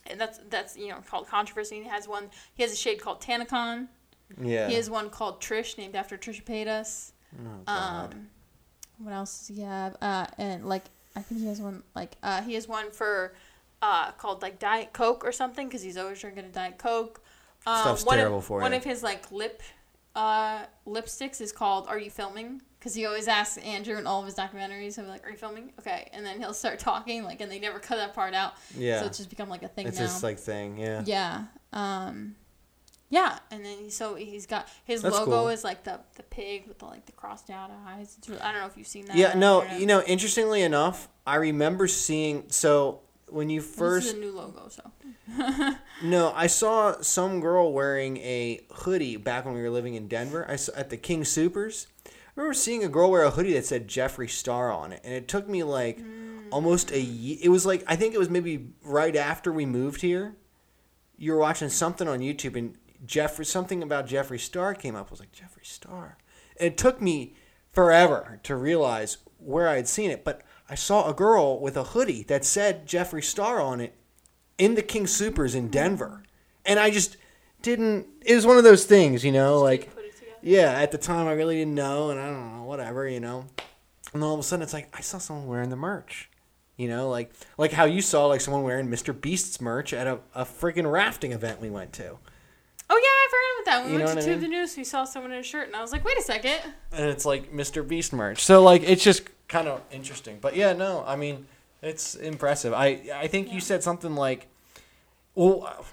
[0.08, 1.84] and that's that's you know called controversy.
[1.84, 2.30] He has one.
[2.54, 3.89] He has a shade called Tanacon.
[4.41, 4.67] Yeah.
[4.67, 7.12] He has one called Trish, named after Trisha Paytas.
[7.36, 8.13] oh, God.
[8.13, 8.28] Um,
[8.99, 9.95] what else does he have?
[10.02, 10.84] Uh, and like
[11.15, 13.34] I think he has one like uh, he has one for
[13.81, 17.21] uh called like Diet Coke or something because he's always drinking a Diet Coke.
[17.65, 18.77] Um, Stuff's one terrible of, for One you.
[18.77, 19.61] of his like lip
[20.15, 24.25] uh lipsticks is called "Are you filming?" Because he always asks Andrew in all of
[24.25, 24.95] his documentaries.
[24.95, 27.59] He'll be like, "Are you filming?" Okay, and then he'll start talking like, and they
[27.59, 28.53] never cut that part out.
[28.75, 29.01] yeah.
[29.01, 30.03] So it's just become like a thing it's now.
[30.03, 30.77] this like thing.
[30.77, 31.03] Yeah.
[31.05, 31.43] Yeah.
[31.73, 32.35] Um
[33.11, 35.49] yeah, and then he, so he's got his That's logo cool.
[35.49, 38.15] is like the the pig with the like the crossed out eyes.
[38.17, 39.15] It's really, I don't know if you've seen that.
[39.15, 44.19] Yeah, no, you know, interestingly enough, I remember seeing so when you first this is
[44.19, 44.69] a new logo.
[44.69, 44.91] So
[46.03, 50.45] No, I saw some girl wearing a hoodie back when we were living in Denver.
[50.49, 51.87] I saw at the King Soopers.
[52.05, 55.13] I remember seeing a girl wear a hoodie that said Jeffree Star on it, and
[55.13, 56.47] it took me like mm.
[56.51, 57.37] almost a year.
[57.41, 60.35] It was like I think it was maybe right after we moved here.
[61.17, 65.07] You were watching something on YouTube, and Jeffrey something about Jeffree Star came up.
[65.07, 66.17] I was like Jeffree Star,
[66.57, 67.35] and it took me
[67.71, 70.23] forever to realize where I had seen it.
[70.23, 73.95] But I saw a girl with a hoodie that said Jeffree Star on it
[74.58, 76.23] in the King Soopers in Denver.
[76.65, 77.17] And I just
[77.62, 80.38] didn't it was one of those things, you know, like put it together.
[80.43, 83.45] yeah, at the time I really didn't know and I don't know, whatever, you know.
[84.13, 86.29] And all of a sudden it's like I saw someone wearing the merch.
[86.77, 89.19] You know, like like how you saw like someone wearing Mr.
[89.19, 92.17] Beast's merch at a, a freaking rafting event we went to.
[92.91, 93.86] Oh yeah, I forgot about that.
[93.88, 94.41] We You know went to I mean?
[94.41, 94.77] the News.
[94.77, 96.58] We saw someone in a shirt, and I was like, wait a second.
[96.91, 97.86] and it's like Mr.
[97.88, 98.43] Beast merch.
[98.43, 100.38] So like it's just kind of interesting.
[100.39, 101.45] But yeah, no, I mean
[101.81, 102.71] it's impressive.
[102.73, 103.55] I I think Yeah.
[103.55, 104.47] you said something like,
[105.35, 105.85] well,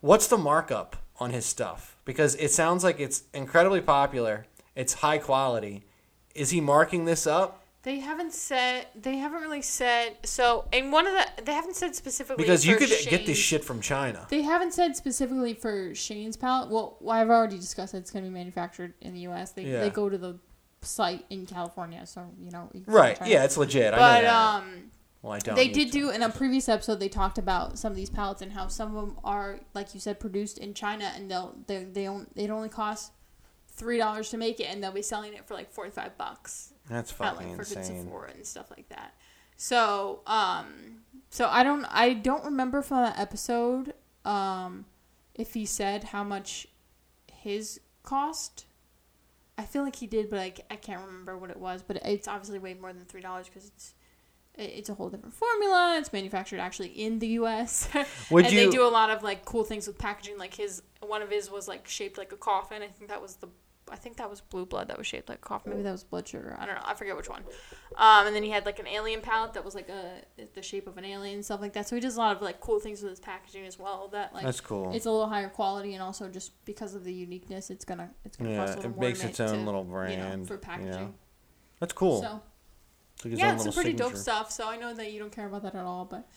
[0.00, 1.96] what's the markup on his stuff?
[2.04, 4.46] Because it sounds like it's incredibly popular.
[4.74, 5.84] It's high quality.
[6.34, 7.64] Is he marking this up?
[7.82, 8.86] They haven't said.
[8.94, 10.16] They haven't really said.
[10.24, 13.38] So, in one of the, they haven't said specifically Because you could get this Shane's-
[13.38, 14.26] shit from China.
[14.30, 16.70] They haven't said specifically for Shane's palette.
[16.70, 19.52] Well, well, I've already discussed that it's going to be manufactured in the U.S.
[19.52, 19.80] They Yeah.
[19.80, 20.38] they go to the
[20.80, 22.70] site in California, so you know.
[22.72, 23.18] you Right.
[23.26, 23.94] Yeah, it's legit.
[23.94, 24.90] I know But um,
[25.22, 25.56] well, I don't.
[25.56, 27.00] they did do in a previous episode.
[27.00, 30.00] They talked about some of these palettes and how some of them are, like you
[30.00, 33.10] said, produced in China, and they'll they they on, it only costs
[33.70, 36.72] three dollars to make it, and they'll be selling it for like forty five bucks
[36.88, 38.04] That's fucking at like for insane.
[38.04, 39.14] Sephora and stuff like that.
[39.56, 44.86] So um, so I don't I don't remember from that episode um,
[45.34, 46.68] if he said how much
[47.32, 48.66] his cost.
[49.58, 51.82] I feel like he did, but I, I can't remember what it was.
[51.82, 53.94] But it's obviously way more than three dollars because it's
[54.54, 55.96] it's a whole different formula.
[55.98, 57.88] It's manufactured actually in the U.S.
[58.30, 58.66] Would and you?
[58.66, 60.38] they do a lot of like cool things with packaging.
[60.38, 62.82] Like his one of his was like shaped like a coffin.
[62.82, 63.48] I think that was the
[63.90, 65.70] I think that was blue blood that was shaped like coffee.
[65.70, 66.56] Maybe that was blood sugar.
[66.58, 66.82] I don't know.
[66.84, 67.42] I forget which one.
[67.96, 70.22] Um, and then he had like an alien palette that was like a
[70.54, 71.88] the shape of an alien and stuff like that.
[71.88, 74.08] So he does a lot of like cool things with his packaging as well.
[74.12, 74.92] That like That's cool.
[74.94, 78.36] it's a little higher quality and also just because of the uniqueness, it's gonna it's
[78.36, 80.40] gonna cost a Yeah, little it more makes its make- own to, little you brand.
[80.42, 80.64] know, for you know.
[80.66, 81.14] packaging.
[81.80, 82.22] That's cool.
[82.22, 82.42] So
[83.20, 84.50] Took his yeah, it's some little pretty dope stuff.
[84.52, 86.28] So I know that you don't care about that at all, but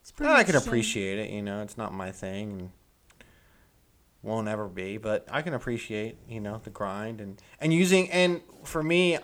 [0.00, 0.28] it's pretty.
[0.28, 1.30] Well, I can appreciate it.
[1.30, 2.70] You know, it's not my thing, and
[4.22, 4.96] won't ever be.
[4.96, 8.10] But I can appreciate, you know, the grind and and using.
[8.10, 9.18] And for me,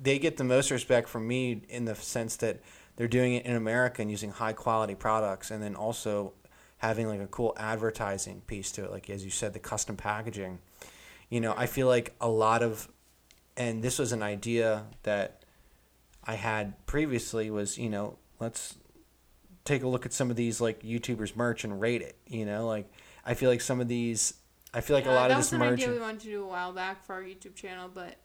[0.00, 2.60] they get the most respect from me in the sense that
[2.96, 6.34] they're doing it in America and using high quality products, and then also
[6.78, 8.90] having like a cool advertising piece to it.
[8.90, 10.58] Like as you said, the custom packaging.
[11.30, 12.88] You know, I feel like a lot of,
[13.56, 15.44] and this was an idea that
[16.24, 18.74] I had previously was, you know, let's
[19.64, 22.18] take a look at some of these like YouTubers merch and rate it.
[22.26, 22.92] You know, like
[23.24, 24.34] I feel like some of these,
[24.74, 26.20] I feel like a Yeah, lot that of was this an merch, idea we wanted
[26.20, 28.16] to do a while back for our YouTube channel, but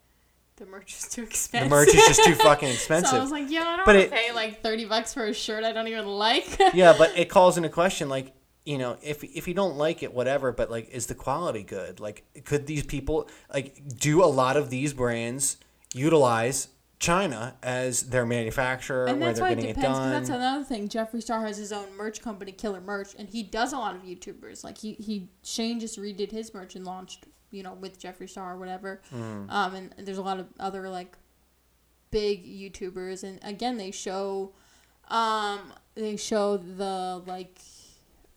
[0.55, 1.69] the merch is too expensive.
[1.69, 3.11] the merch is just too fucking expensive.
[3.11, 5.13] So I was like, yeah, I don't But want it- to pay like thirty bucks
[5.13, 6.57] for a shirt I don't even like.
[6.73, 8.33] yeah, but it calls into question like
[8.65, 12.01] you know if if you don't like it whatever but like is the quality good
[12.01, 15.55] like could these people like do a lot of these brands
[15.93, 16.67] utilize
[16.99, 19.77] China as their manufacturer and where that's they're why it depends.
[19.77, 20.87] it done that's another thing.
[20.87, 24.01] Jeffree Star has his own merch company, Killer Merch, and he does a lot of
[24.01, 24.63] YouTubers.
[24.63, 28.53] Like he he Shane just redid his merch and launched, you know, with Jeffree Star
[28.53, 29.01] or whatever.
[29.13, 29.51] Mm.
[29.51, 31.15] Um, and there's a lot of other like
[32.09, 34.53] big YouTubers, and again they show,
[35.09, 37.59] um, they show the like,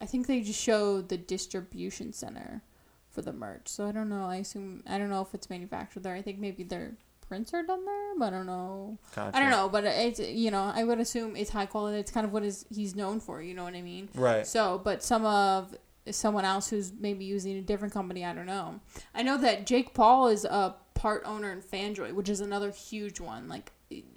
[0.03, 2.61] I think they just show the distribution center
[3.09, 3.69] for the merch.
[3.69, 4.27] So I don't know.
[4.27, 6.15] I assume I don't know if it's manufactured there.
[6.15, 6.93] I think maybe they're
[7.31, 8.99] prints are done there, but I don't know.
[9.15, 9.37] Gotcha.
[9.37, 11.99] I don't know, but it's you know I would assume it's high quality.
[11.99, 13.41] It's kind of what is he's known for.
[13.41, 14.09] You know what I mean?
[14.15, 14.45] Right.
[14.47, 15.75] So, but some of
[16.11, 18.81] someone else who's maybe using a different company, I don't know.
[19.15, 23.21] I know that Jake Paul is a part owner in Fanjoy, which is another huge
[23.21, 23.49] one.
[23.49, 23.71] Like,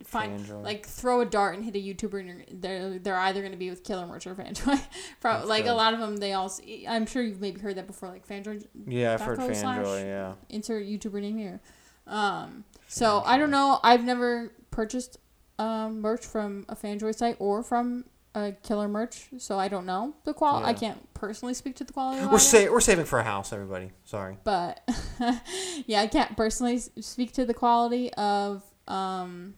[0.04, 0.64] find Fanjoy.
[0.64, 3.58] like throw a dart and hit a YouTuber, and you're, they're they're either going to
[3.60, 4.82] be with Killer Merch or Fanjoy.
[5.22, 5.72] Pro- That's like good.
[5.72, 6.52] a lot of them, they all.
[6.90, 8.10] I'm sure you've maybe heard that before.
[8.10, 10.04] Like Fanjoy Yeah, I've heard Fanjoy.
[10.04, 10.34] Yeah.
[10.50, 11.60] insert YouTuber name here.
[12.08, 13.80] Um, so I don't know.
[13.84, 15.18] I've never purchased
[15.60, 20.16] um, merch from a Fanjoy site or from a Killer Merch, so I don't know
[20.26, 20.66] the quality.
[20.66, 22.24] I can't personally speak to the quality.
[22.24, 23.92] of We're sa- we're saving for a house, everybody.
[24.06, 24.38] Sorry.
[24.44, 24.82] but
[25.86, 29.54] yeah, I can't personally speak to the quality of um,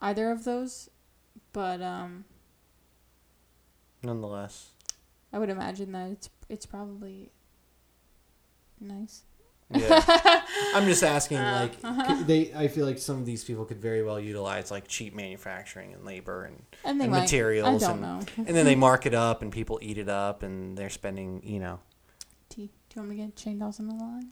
[0.00, 0.90] either of those.
[1.52, 2.24] But um,
[4.02, 4.70] Nonetheless.
[5.32, 7.30] I would imagine that it's it's probably
[8.80, 9.22] nice.
[9.70, 10.42] Yeah.
[10.74, 12.54] I'm just asking, Uh, like, c- they.
[12.54, 16.04] I feel like some of these people could very well utilize like cheap manufacturing and
[16.04, 17.20] labor and, And and might.
[17.22, 18.04] materials, and
[18.36, 21.58] and then they mark it up and people eat it up and they're spending, you
[21.58, 21.80] know.
[22.48, 24.28] T, do you want me to get Shane Dawson on the line?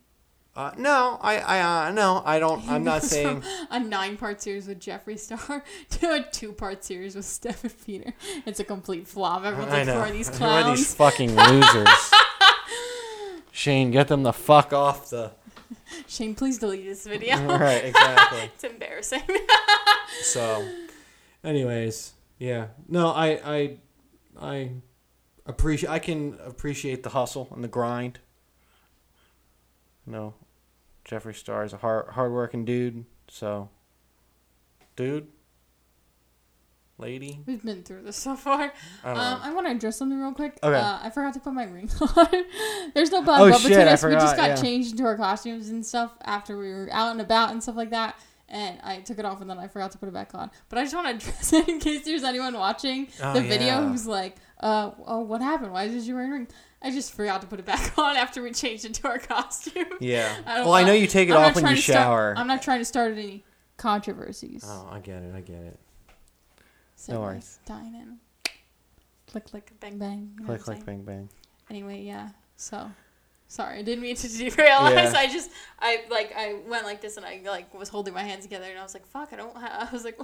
[0.57, 2.63] Uh, no, I, I, uh, no, I don't.
[2.69, 3.43] I'm not saying.
[3.73, 7.85] a nine part series with Jeffree Star to a two part series with Steph and
[7.85, 8.15] Peter.
[8.47, 9.45] It's a complete flop.
[9.45, 9.95] Everyone's I like, know.
[9.95, 12.11] who are these Who are these fucking losers?
[13.55, 15.31] Shane, get them the fuck off the.
[16.09, 17.37] Shane, please delete this video.
[17.47, 18.41] right, exactly.
[18.55, 19.23] it's embarrassing.
[20.23, 20.69] So,
[21.45, 22.67] anyways, yeah.
[22.89, 23.77] No, I, I,
[24.41, 24.71] I
[25.47, 25.89] appreciate.
[25.89, 28.19] I can appreciate the hustle and the grind.
[30.05, 30.35] No,
[31.05, 33.05] Jeffree Star is a hard, hardworking dude.
[33.29, 33.71] So,
[34.97, 35.29] dude,
[36.99, 38.73] lady, We've been through this so far.
[39.05, 39.41] I Um.
[39.43, 40.59] I want to address something real quick.
[40.63, 40.77] Okay.
[40.79, 42.45] Uh, I forgot to put my ring on.
[42.95, 44.05] There's no black Oh, shit, between I us.
[44.05, 44.57] we just got yeah.
[44.57, 47.91] changed into our costumes and stuff after we were out and about and stuff like
[47.91, 48.19] that.
[48.49, 50.51] And I took it off and then I forgot to put it back on.
[50.69, 53.67] But I just want to address it in case there's anyone watching Oh, the video
[53.81, 53.89] yeah.
[53.89, 55.73] who's like, uh, oh, what happened?
[55.73, 56.49] Why did you wear a ring?
[56.83, 59.87] I just forgot to put it back on after we changed into our costume.
[60.01, 60.33] Yeah.
[60.47, 62.35] I well, I know you take it I'm off when you to start- shower.
[62.37, 63.45] I'm not trying to start any
[63.79, 64.65] controversies.
[64.69, 65.35] Oh, I get it.
[65.35, 65.79] I get it.
[66.97, 67.59] So no worries.
[67.67, 68.19] Dying in.
[69.31, 70.31] Click, click, bang, bang.
[70.35, 71.29] You know Click, click, bang, bang.
[71.71, 72.29] Anyway, yeah.
[72.57, 72.89] So,
[73.49, 75.03] sorry, I didn't mean to derail Yeah.
[75.03, 75.15] us.
[75.15, 78.45] I just, I like, I went like this, and I like was holding my hands
[78.45, 79.89] together, and I was like, "Fuck, I don't." Ha-.
[79.91, 80.19] I was like,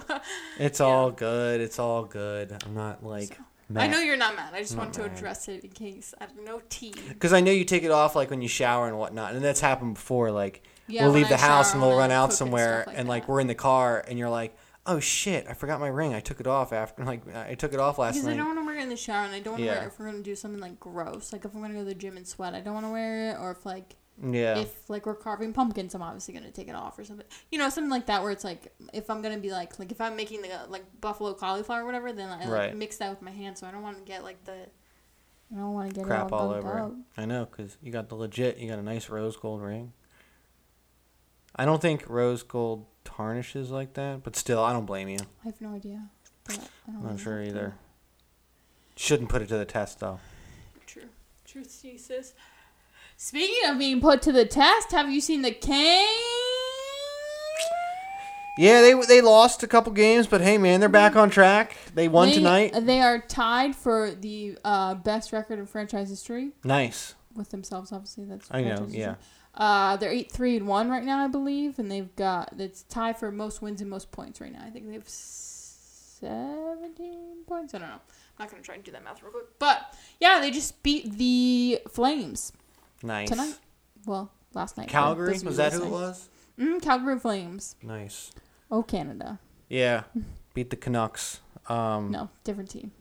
[0.57, 0.85] It's Yeah.
[0.85, 1.59] all good.
[1.61, 2.55] It's all good.
[2.65, 3.37] I'm not like.
[3.75, 4.53] "I know you're not mad.
[4.53, 5.11] I just wanted to mad.
[5.17, 8.15] address it in case I have no tea." Because I know you take it off
[8.15, 10.31] like when you shower and whatnot, and that's happened before.
[10.31, 13.09] Like Yeah, we'll leave the I house and we'll run out cook and somewhere, and
[13.09, 16.13] like we're in the car, and you're like, "Oh shit, I forgot my ring.
[16.13, 18.47] I took it off after like I took it off last Because I night." don't
[18.47, 19.99] want to wear it in the shower, and I don't want to wear it if
[19.99, 21.31] we're gonna do something like gross.
[21.33, 23.31] Like if I'm gonna go to the gym and sweat, I don't want to wear
[23.31, 23.37] it.
[23.39, 26.97] Or if like yeah, if like we're carving pumpkins, I'm obviously gonna take it off
[26.99, 27.25] or something.
[27.51, 30.01] You know, something like that where it's like if I'm gonna be like like if
[30.01, 32.75] I'm making the like buffalo cauliflower or whatever, then I like, Right.
[32.75, 34.67] mix that with my hand, so I don't want to get like the
[35.53, 36.81] I don't want to get crap it all all, over it.
[36.81, 36.93] up.
[37.17, 38.57] I know, because you got the legit.
[38.57, 39.91] You got a nice rose gold ring.
[41.55, 45.19] I don't think rose gold tarnishes like that, but still, I don't blame you.
[45.43, 46.09] I have no idea.
[46.45, 46.55] But
[46.87, 47.49] I don't I'm not really sure have to.
[47.51, 47.75] either.
[48.95, 50.19] Shouldn't put it to the test though.
[50.85, 51.03] True,
[51.45, 52.33] true thesis.
[53.17, 56.09] Speaking of being put to the test, have you seen the Kings?
[58.57, 61.77] Yeah, they they lost a couple games, but hey, man, they're back on track.
[61.95, 62.73] They won They- tonight.
[62.81, 67.15] They are tied for the uh, best record in franchise history Nice.
[67.33, 67.91] with themselves.
[67.91, 68.75] Obviously, that's I know.
[68.75, 69.15] franchise Yeah.
[69.53, 73.17] Uh, they're eight three and one right now, I believe, and they've got it's tied
[73.17, 74.63] for most wins and most points right now.
[74.65, 75.07] I think they have
[76.21, 77.73] seventeen points.
[77.73, 77.95] I don't know.
[77.95, 81.17] I'm not gonna try and do that math real quick, but yeah, they just beat
[81.17, 82.53] the Flames
[83.03, 83.29] Nice.
[83.29, 83.55] tonight.
[84.05, 84.87] Well, last night.
[84.87, 86.29] Calgary was that who it was?
[86.57, 87.75] Mm, Calgary Flames.
[87.83, 88.31] Nice.
[88.69, 89.39] Oh, Canada.
[89.67, 90.03] Yeah,
[90.53, 91.39] beat the Canucks.
[91.67, 92.91] Um, No, different team.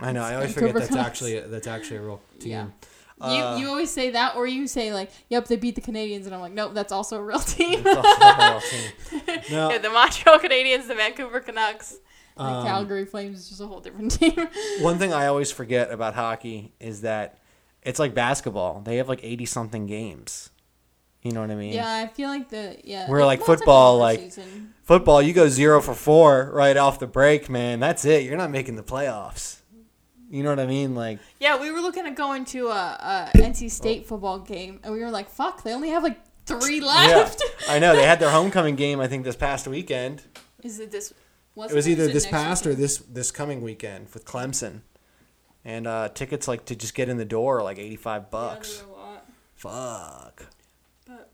[0.00, 0.22] I know.
[0.22, 2.50] I always forget that's actually that's actually a real team.
[2.50, 2.66] Yeah.
[3.20, 6.26] Uh, you you always say that, or you say like, "Yep, they beat the Canadians,"
[6.26, 9.40] and I'm like, "Nope, that's also a real team." also a real team.
[9.50, 11.96] No, yeah, the Montreal Canadiens, the Vancouver Canucks,
[12.36, 14.48] the um, Calgary Flames is just a whole different team.
[14.80, 17.38] One thing I always forget about hockey is that
[17.82, 18.80] it's like basketball.
[18.82, 20.50] They have like eighty something games.
[21.22, 21.72] You know what I mean?
[21.72, 23.08] yeah, I feel like the yeah.
[23.10, 24.74] We're like well, it's a football, like- season.
[24.84, 27.80] Football, you go zero for four right off the break, man.
[27.80, 28.22] That's it.
[28.24, 29.57] You're not making the playoffs.
[30.30, 30.94] You know what I mean?
[30.94, 34.92] Like, Yeah, we were looking at going to a, a NC State football game, and
[34.92, 38.04] we were like, "Fuck, they only have like three left." yeah, left." I know they
[38.06, 39.00] had their homecoming game.
[39.00, 40.22] I think this past weekend.
[40.62, 41.12] Is it this?
[41.56, 44.82] It was either this past or this this coming weekend with Clemson,
[45.64, 48.78] and uh, tickets like to just get in the door are like eighty five bucks.
[48.78, 49.24] they were a lot,
[49.56, 50.46] Fuck.
[51.06, 51.30] but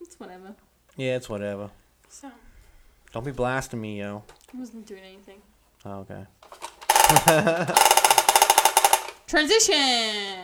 [0.00, 0.54] it's whatever.
[0.96, 1.70] Yeah, it's whatever.
[2.08, 2.30] So
[3.12, 4.22] Don't be blasting me, yo.
[4.54, 5.42] I wasn't doing anything.
[5.84, 6.24] Oh, okay.
[9.26, 10.38] Transition.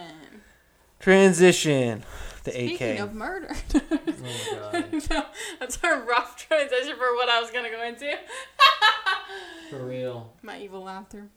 [0.99, 2.05] Transition.
[2.45, 3.01] The Speaking AK.
[3.01, 3.55] of murder.
[3.75, 5.27] oh my god.
[5.59, 8.11] that's a rough transition for what I was gonna go into.
[9.69, 10.33] For real.
[10.43, 11.29] My evil laughter.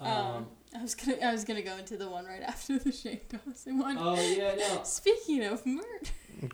[0.00, 3.20] Um, I was gonna I was gonna go into the one right after the Shane
[3.28, 3.96] Dawson one.
[3.98, 4.82] oh yeah, no.
[4.84, 5.86] Speaking of murder.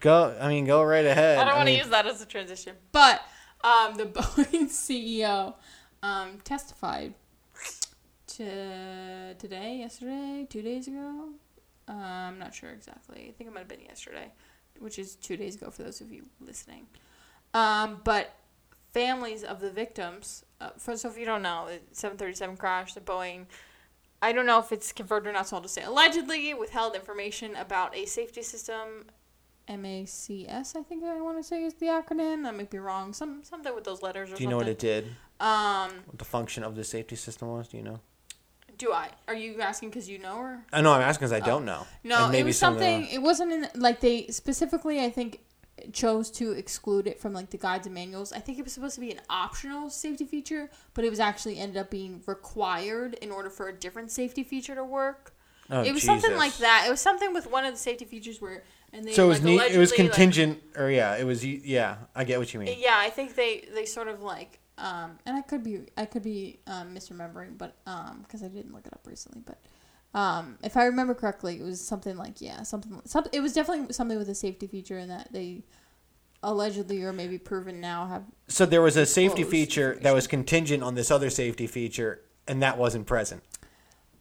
[0.00, 0.36] Go.
[0.40, 1.38] I mean, go right ahead.
[1.38, 2.74] I don't want to mean, use that as a transition.
[2.92, 3.22] But
[3.62, 5.54] um, the Boeing CEO
[6.02, 7.14] um, testified
[8.38, 11.30] to today, yesterday, two days ago.
[11.88, 13.26] Uh, I'm not sure exactly.
[13.28, 14.30] I think it might have been yesterday,
[14.78, 16.86] which is two days ago for those of you listening.
[17.54, 18.34] Um, but
[18.92, 23.00] families of the victims, uh, for so if you don't know, the 737 crash, the
[23.00, 23.46] Boeing.
[24.20, 27.54] I don't know if it's confirmed or not, so I'll just say allegedly withheld information
[27.54, 29.06] about a safety system
[29.68, 32.46] MACS, I think I want to say is the acronym.
[32.46, 33.12] I might be wrong.
[33.12, 34.50] Some something with those letters or Do you something.
[34.50, 35.04] know what it did?
[35.40, 37.68] Um, What the function of the safety system was?
[37.68, 38.00] Do you know?
[38.78, 39.10] Do I?
[39.26, 40.92] Are you asking because you know or I uh, know.
[40.92, 41.50] I'm asking because I Oh.
[41.52, 41.86] don't know.
[42.04, 42.26] no?
[42.26, 43.10] And It was some of the- something.
[43.14, 45.00] It wasn't in like they specifically.
[45.04, 45.40] I think
[45.92, 48.32] chose to exclude it from like the guides and manuals.
[48.32, 51.58] I think it was supposed to be an optional safety feature, but it was actually
[51.58, 55.34] ended up being required in order for a different safety feature to work.
[55.70, 56.38] Oh, it was something Jesus.
[56.38, 56.84] like that.
[56.86, 59.38] It was something with one of the safety features where and they So it was
[59.38, 59.52] like, neat.
[59.54, 61.44] It was allegedly, like- contingent, or yeah, it was.
[61.44, 62.74] Yeah, I get what you mean.
[62.78, 66.22] Yeah, I think they they sort of like um and I could be I could
[66.22, 69.58] be um misremembering, but um because I didn't look it up recently, but
[70.18, 73.92] um if I remember correctly, it was something like yeah, something something it was definitely
[73.92, 75.62] something with a safety feature and that they
[76.42, 80.82] allegedly or maybe proven now have So there was a safety feature that was contingent
[80.82, 83.42] on this other safety feature, and that wasn't present,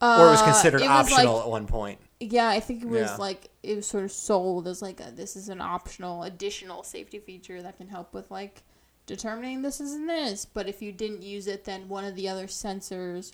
[0.02, 2.00] or it was Uh, considered it was optional like- at one point.
[2.20, 3.16] Yeah, I think it was Yeah.
[3.18, 7.20] like it was sort of sold as like a, this is an optional additional safety
[7.20, 8.64] feature that can help with like
[9.08, 10.46] determining this isn't this.
[10.46, 13.32] But if you didn't use it, then one of the other sensors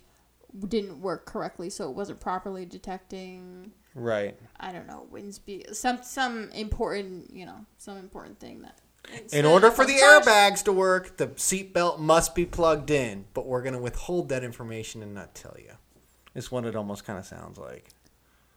[0.68, 3.72] didn't work correctly, so it wasn't properly detecting.
[3.94, 4.38] Right.
[4.58, 8.78] I don't know wind speed, some some important you know some important thing that.
[9.32, 13.60] In order for the airbags to work, the seatbelt must be plugged in, but we're
[13.60, 15.72] going to withhold that information and not tell you.
[16.34, 17.90] Is what it almost kind of sounds like.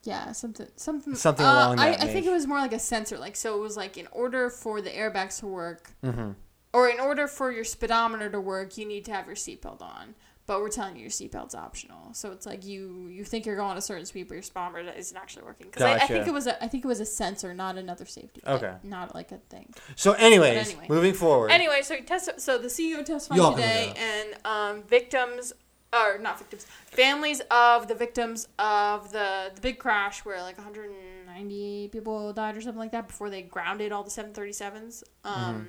[0.04, 2.80] Yeah, something something Something uh, along I, that I think it was more like a
[2.80, 6.32] sensor, like so it was like in order for the airbags to work, Mm-hmm.
[6.74, 10.16] Or in order for your speedometer to work, you need to have your seatbelt on.
[10.46, 13.78] But we're telling you your seatbelt's optional, so it's like you you think you're going
[13.78, 15.68] a certain speed, but your speedometer isn't actually working.
[15.68, 18.06] Because I, I think it was a I think it was a sensor, not another
[18.06, 18.42] safety.
[18.48, 18.74] Okay.
[18.82, 19.74] Not like a thing.
[19.98, 20.86] So, anyways, anyway.
[20.88, 21.52] moving forward.
[21.52, 25.52] Anyway, so he testi- so the CEO testified Y'all today, and um, victims,
[25.92, 31.90] or not victims, families of the victims of the the big crash where like 190
[31.90, 35.04] people died or something like that before they grounded all the 737s.
[35.26, 35.68] Um,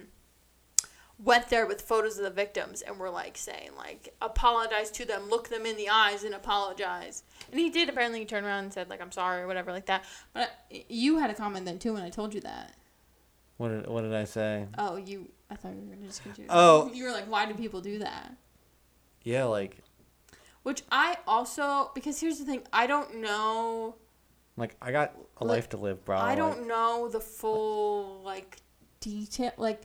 [1.20, 5.28] Went there with photos of the victims and were like saying like apologize to them,
[5.28, 7.24] look them in the eyes and apologize.
[7.50, 8.20] And he did apparently.
[8.20, 10.04] He turned around and said like I'm sorry or whatever like that.
[10.32, 12.74] But uh, you had a comment then too when I told you that.
[13.56, 14.66] What did, what did I say?
[14.78, 15.28] Oh, you.
[15.50, 16.48] I thought you were gonna just continue.
[16.52, 16.88] Oh.
[16.94, 18.32] You were like, why do people do that?
[19.24, 19.78] Yeah, like,
[20.62, 23.96] Which I also because here's the thing, I don't know.
[24.56, 26.16] like I got a Like, life to live, bro.
[26.18, 28.58] I don't know the full like
[29.00, 29.82] detail like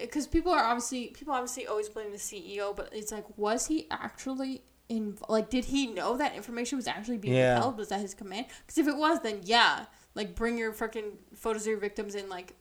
[0.00, 3.86] because people are obviously people obviously always blame the CEO, but it's like was he
[3.90, 7.54] actually in like did he know that information was actually being Yeah.
[7.54, 7.78] withheld?
[7.78, 8.46] Was that his command?
[8.66, 12.28] Because if it was, then yeah, like bring your freaking photos of your victims and
[12.28, 12.54] like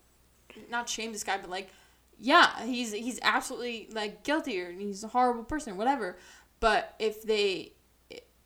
[0.69, 1.69] not shame this guy, but like
[2.19, 6.17] yeah, he's he's absolutely like guilty or he's a horrible person or whatever.
[6.59, 7.73] But if they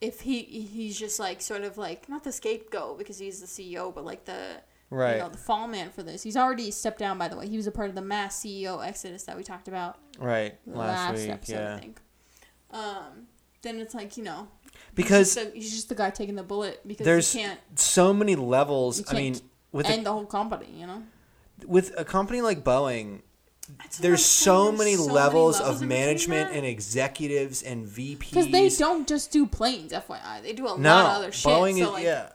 [0.02, 3.94] if he he's just like sort of like not the scapegoat because he's the CEO,
[3.94, 4.58] but like the
[4.92, 5.14] Right.
[5.16, 6.22] you know the fall man for this.
[6.22, 7.18] He's already stepped down.
[7.18, 9.68] By the way, he was a part of the mass CEO exodus that we talked
[9.70, 10.56] about Right.
[10.68, 11.30] last, Last, week.
[11.32, 11.76] episode, yeah.
[11.76, 12.02] I think.
[12.72, 13.28] Um,
[13.62, 14.48] then it's like you know
[14.96, 17.60] Because he's just, the, he's just the guy taking the bullet because There's- he can't
[17.80, 19.02] so many levels.
[19.10, 19.38] I mean,
[19.72, 20.68] with a, end the whole company.
[20.78, 21.04] You know,
[21.66, 23.22] with a company like Boeing,
[24.02, 28.20] there's so many so levels levels of management and executives and VPs.
[28.20, 29.94] because they don't just do planes.
[29.94, 31.50] FYI, they do a no, lot of other shit.
[31.50, 32.30] Boeing so is like, yeah.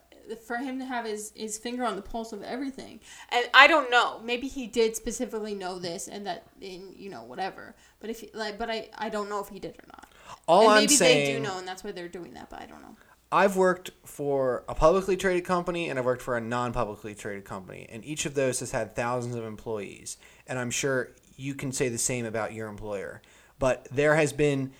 [0.46, 3.00] For him to have his, his finger on the pulse of everything.
[3.30, 4.20] And I don't know.
[4.24, 7.74] Maybe he did specifically know this and that in you know whatever.
[8.00, 10.08] But if he, like but I I don't know if he did or not.
[10.48, 12.60] All and I'm maybe saying, they do know and that's why they're doing that, but
[12.60, 12.96] I don't know.
[13.33, 17.87] I've worked for a publicly traded company and I've worked for a non-publicly traded company,
[17.90, 20.16] and each of those has had thousands of employees.
[20.46, 23.20] And I'm sure you can say the same about your employer.
[23.58, 24.72] But there has been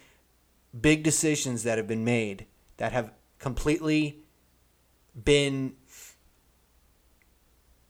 [0.79, 4.21] big decisions that have been made that have completely
[5.25, 5.75] been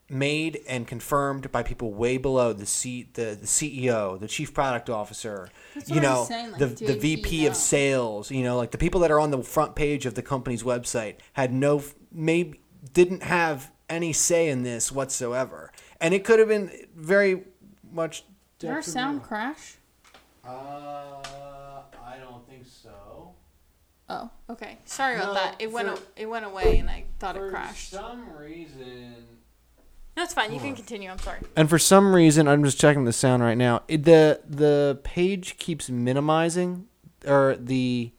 [0.09, 4.89] made and confirmed by people way below the C, the, the CEO, the chief product
[4.89, 7.49] officer, That's you what I'm know, saying, like, the the VP know?
[7.49, 10.23] of sales, you know, like the people that are on the front page of the
[10.23, 12.61] company's website had no maybe
[12.93, 15.73] didn't have any say in this whatsoever.
[16.01, 17.45] And it could have been very
[17.91, 18.25] much
[18.59, 19.77] Did our sound crash?
[20.45, 23.35] Uh, I don't think so.
[24.09, 24.79] Oh, okay.
[24.85, 25.57] Sorry about No, that.
[25.59, 27.91] It went for- a- it went away and I thought it crashed.
[27.91, 29.15] For some reason.
[30.17, 30.53] No, it's fine.
[30.53, 31.11] You can continue.
[31.11, 31.41] I'm sorry.
[31.57, 33.83] And for some reason, I'm just checking the sound right now.
[33.89, 36.87] It, the the page keeps minimizing,
[37.27, 38.13] or the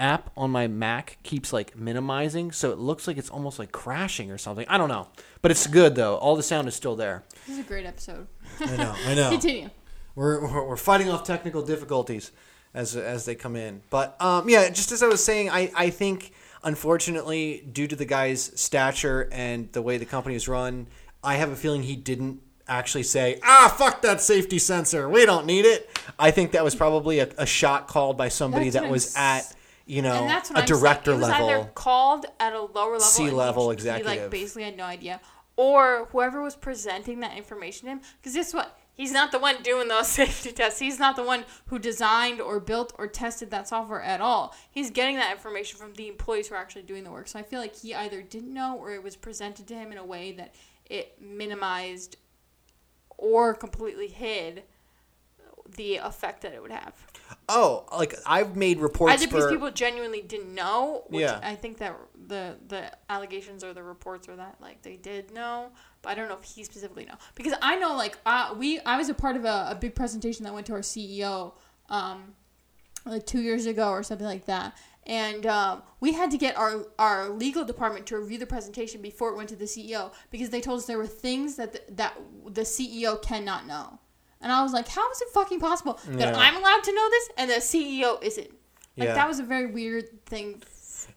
[0.00, 4.30] app on my Mac keeps like minimizing, so it looks like it's almost like crashing
[4.32, 4.66] or something.
[4.68, 5.08] I don't know,
[5.42, 6.16] but it's good though.
[6.16, 7.22] All the sound is still there.
[7.46, 8.26] This is a great episode.
[8.60, 8.94] I know.
[9.06, 9.30] I know.
[9.38, 9.70] Continue.
[10.16, 12.32] We're, we're, we're fighting off technical difficulties
[12.74, 13.82] as as they come in.
[13.90, 18.04] But um, yeah, just as I was saying, I, I think unfortunately, due to the
[18.04, 20.86] guy's stature and the way the company is run,
[21.22, 25.08] I have a feeling he didn't actually say, ah, fuck that safety sensor.
[25.08, 25.88] We don't need it.
[26.18, 29.54] I think that was probably a, a shot called by somebody That's that was at,
[29.86, 30.80] you know, and that's what a I'm saying.
[30.80, 31.48] director It was level.
[31.50, 34.06] either called at a lower level, he- He executive.
[34.22, 35.20] like basically had no idea,
[35.56, 38.00] or whoever was presenting that information to him.
[38.20, 38.77] Because guess what?
[38.98, 40.80] He's not the one doing those safety tests.
[40.80, 44.56] He's not the one who designed or built or tested that software at all.
[44.68, 47.28] He's getting that information from the employees who are actually doing the work.
[47.28, 49.98] So I feel like he either didn't know or it was presented to him in
[49.98, 52.16] a way that it minimized
[53.16, 54.64] or completely hid
[55.76, 56.94] the effect that it would have.
[57.48, 59.50] oh, like I've made reports Either because for.
[59.50, 61.40] people genuinely didn't know, which Yeah.
[61.42, 61.96] I think that
[62.26, 65.70] the the allegations or the reports are that like they did know,
[66.02, 68.96] but I don't know if he specifically know because I know like uh, we I
[68.96, 71.52] was a part of a, a big presentation that went to our CEO
[71.88, 72.34] um
[73.04, 74.76] like two years ago or something like that.
[75.06, 79.30] And um, we had to get our, our legal department to review the presentation before
[79.30, 82.14] it went to the CEO because they told us there were things that the, that
[82.46, 83.98] the CEO cannot know.
[84.40, 86.38] And I was like, how is it fucking possible that Yeah.
[86.38, 88.50] I'm allowed to know this and the CEO isn't?
[88.96, 89.14] Like Yeah.
[89.14, 90.60] that was a very weird thing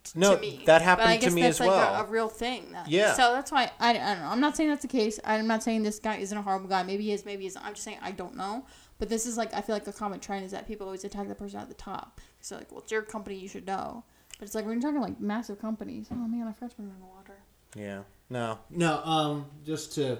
[0.03, 0.63] t- No, to me.
[0.65, 1.95] that happened I to guess me that's as like well.
[2.01, 2.72] A, a real thing.
[2.72, 3.13] That, Yeah.
[3.13, 4.30] So that's why I, I don't know.
[4.30, 5.19] I'm not saying that's the case.
[5.24, 6.84] I'm not saying this guy isn't a horrible guy.
[6.84, 7.26] Maybe he is.
[7.26, 7.63] Maybe he isn't.
[7.63, 8.65] I'm just saying I don't know.
[8.99, 11.28] But this is like I feel like a common trend is that people always attack
[11.28, 12.19] the person at the top.
[12.39, 13.36] So like, well, it's your company.
[13.38, 14.03] You should know.
[14.39, 16.07] But it's like when you're talking like massive companies.
[16.11, 17.38] Oh man, I forgot to in the water.
[17.76, 18.01] Yeah.
[18.32, 18.60] No.
[18.70, 19.04] No.
[19.04, 19.46] Um.
[19.66, 20.20] Just to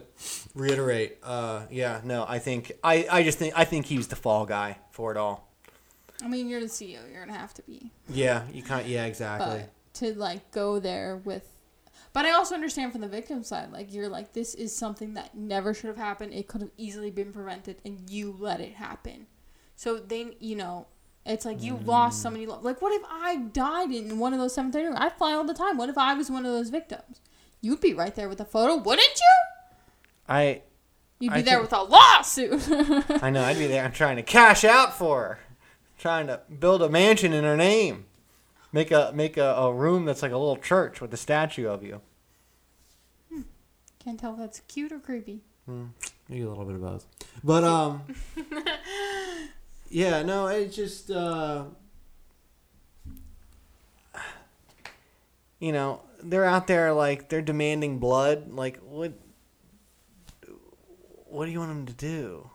[0.54, 1.18] reiterate.
[1.24, 1.64] Uh.
[1.72, 2.02] Yeah.
[2.04, 2.26] No.
[2.28, 2.74] I think.
[2.84, 3.08] I.
[3.10, 3.54] I just think.
[3.58, 5.48] I think he was the fall guy for it all.
[6.24, 7.00] I mean, you're the CEO.
[7.12, 7.92] You're gonna have to be.
[8.10, 8.44] Yeah.
[8.52, 8.86] You can't.
[8.86, 9.06] Yeah.
[9.06, 9.62] Exactly.
[9.62, 11.48] But to like go there with
[12.14, 15.36] but I also understand from the victim side, like you're like, this is something that
[15.36, 16.34] never should have happened.
[16.34, 19.28] It could have easily been prevented, and you let it happen.
[19.78, 20.88] So then, you know,
[21.26, 22.46] it's like you lost so many.
[22.46, 24.98] Lo- like, what if I died in one of those 730?
[25.02, 25.78] I fly all the time.
[25.78, 27.22] What if I was one of those victims?
[27.62, 29.34] You'd be right there with a photo, wouldn't you?
[30.28, 30.62] I.
[31.20, 32.68] You'd be I there think- with a lawsuit.
[33.24, 33.44] I know.
[33.44, 33.84] I'd be there.
[33.84, 35.40] I'm trying to cash out for her.
[36.00, 38.06] Trying to build a mansion in her name.
[38.74, 41.84] Make a make a, a room that's like a little church with a statue of
[41.84, 42.02] you.
[44.04, 45.42] Can't tell if that's cute or creepy.
[45.68, 47.06] Maybe a little bit of both.
[47.44, 48.02] But um
[49.90, 51.66] Yeah, no, it's just uh
[55.62, 58.52] you know, they're out there like they're demanding blood.
[58.52, 59.14] Like what
[61.28, 62.50] what do you want them to do?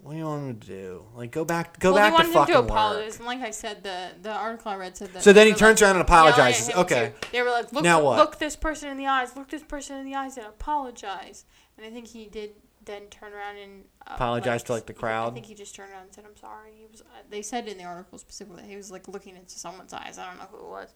[0.00, 1.04] What do you want them to do?
[1.16, 2.70] Like go back go well, back to fucking him to work.
[2.70, 5.22] apologize, and like I said, the the article I read said that.
[5.24, 6.74] So then he turns like, around and apologizes.
[6.74, 7.12] Okay.
[7.20, 7.28] too.
[7.32, 8.18] They were like, look, Now what?
[8.18, 11.46] look this person in the eyes, look this person in the eyes, and apologize.
[11.76, 12.52] And I think he did
[12.84, 15.32] then turn around and uh, Apologize to, like, the crowd.
[15.32, 17.02] I think he just turned around and said, "I'm sorry." He was.
[17.02, 20.18] Uh, they said in the article specifically that he was like looking into someone's eyes.
[20.18, 20.94] I don't know who it was,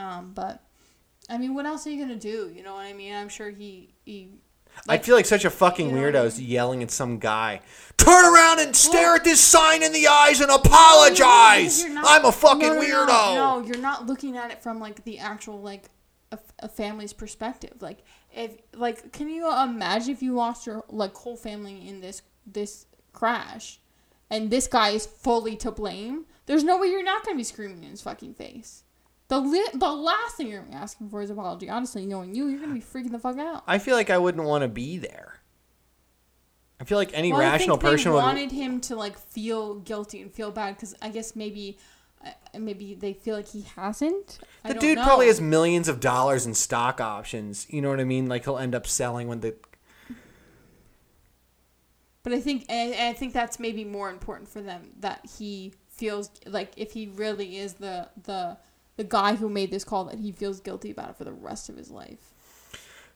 [0.00, 0.62] um, but
[1.28, 2.50] I mean, what else are you gonna do?
[2.54, 3.14] You know what I mean?
[3.14, 4.30] I'm sure he he.
[4.88, 6.46] I feel like such a fucking you know what I weirdo mean?
[6.48, 7.60] yelling at some guy.
[7.96, 11.82] Turn around and stare Well- at this sign in the eyes and apologize.
[11.82, 13.06] you're not- I'm a fucking no, no, weirdo.
[13.08, 15.90] No, no, you're not looking at it from like the actual like
[16.32, 17.74] a, a family's perspective.
[17.80, 17.98] Like
[18.34, 22.86] if like, can you imagine if you lost your like whole family in this this
[23.12, 23.80] crash,
[24.30, 26.26] and this guy is fully to blame?
[26.46, 28.84] There's no way you're not gonna be screaming in his fucking face.
[29.30, 31.70] The li- the last thing you're asking for is apology.
[31.70, 33.62] Honestly, knowing you, you're gonna be freaking the fuck out.
[33.66, 35.36] I feel like I wouldn't want to be there.
[36.80, 38.22] I feel like any Well, rational I think person they would.
[38.24, 41.78] wanted him to like feel guilty and feel bad because I guess maybe,
[42.24, 44.40] uh, maybe they feel like he hasn't.
[44.64, 45.04] I The dude know.
[45.04, 47.66] probably has millions of dollars in stock options.
[47.70, 48.28] You know what I mean?
[48.28, 49.54] Like he'll end up selling when the.
[52.22, 56.30] But I think and I think that's maybe more important for them that he feels
[56.46, 58.56] like if he really is the the
[59.00, 61.68] the guy who made this call that he feels guilty about it for the rest
[61.70, 62.18] of his life.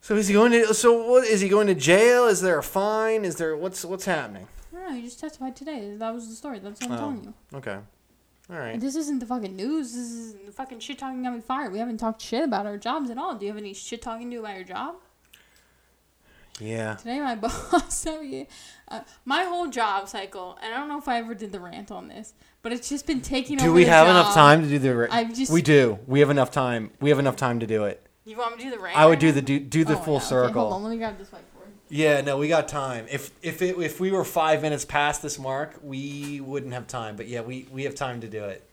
[0.01, 0.73] So is he going to?
[0.73, 2.27] So what is he going to jail?
[2.27, 3.25] Is there a fine?
[3.25, 4.47] Is there what's what's happening?
[4.73, 4.97] I don't know.
[4.97, 5.95] You just testified today.
[5.97, 6.59] That was the story.
[6.59, 6.99] That's what I'm Oh.
[6.99, 7.35] telling you.
[7.59, 7.79] Okay,
[8.51, 8.81] all right.
[8.81, 9.93] This isn't the fucking news.
[9.95, 11.73] This is the fucking shit talking got me fired.
[11.73, 13.35] We haven't talked shit about our jobs at all.
[13.37, 14.97] Do you have any shit talking to about your job?
[16.61, 16.95] Yeah.
[16.95, 21.35] Today, my boss uh, my whole job cycle, and I don't know if I ever
[21.35, 23.69] did the rant on this, but it's just been taking over.
[23.69, 24.95] Do we have enough time to do the?
[24.95, 25.99] Ra- I've just- we do.
[26.07, 26.91] We have enough time.
[27.01, 28.07] We have enough time to do it.
[28.25, 28.97] You want me to do the rant?
[28.97, 30.63] I would do the do, do the Oh, full yeah, okay, circle.
[30.63, 31.69] hold on, let me grab this whiteboard.
[31.91, 33.07] Yeah, no, we got time.
[33.11, 37.17] If if it, if we were five minutes past this mark, we wouldn't have time.
[37.17, 38.67] But yeah, we we have time to do it.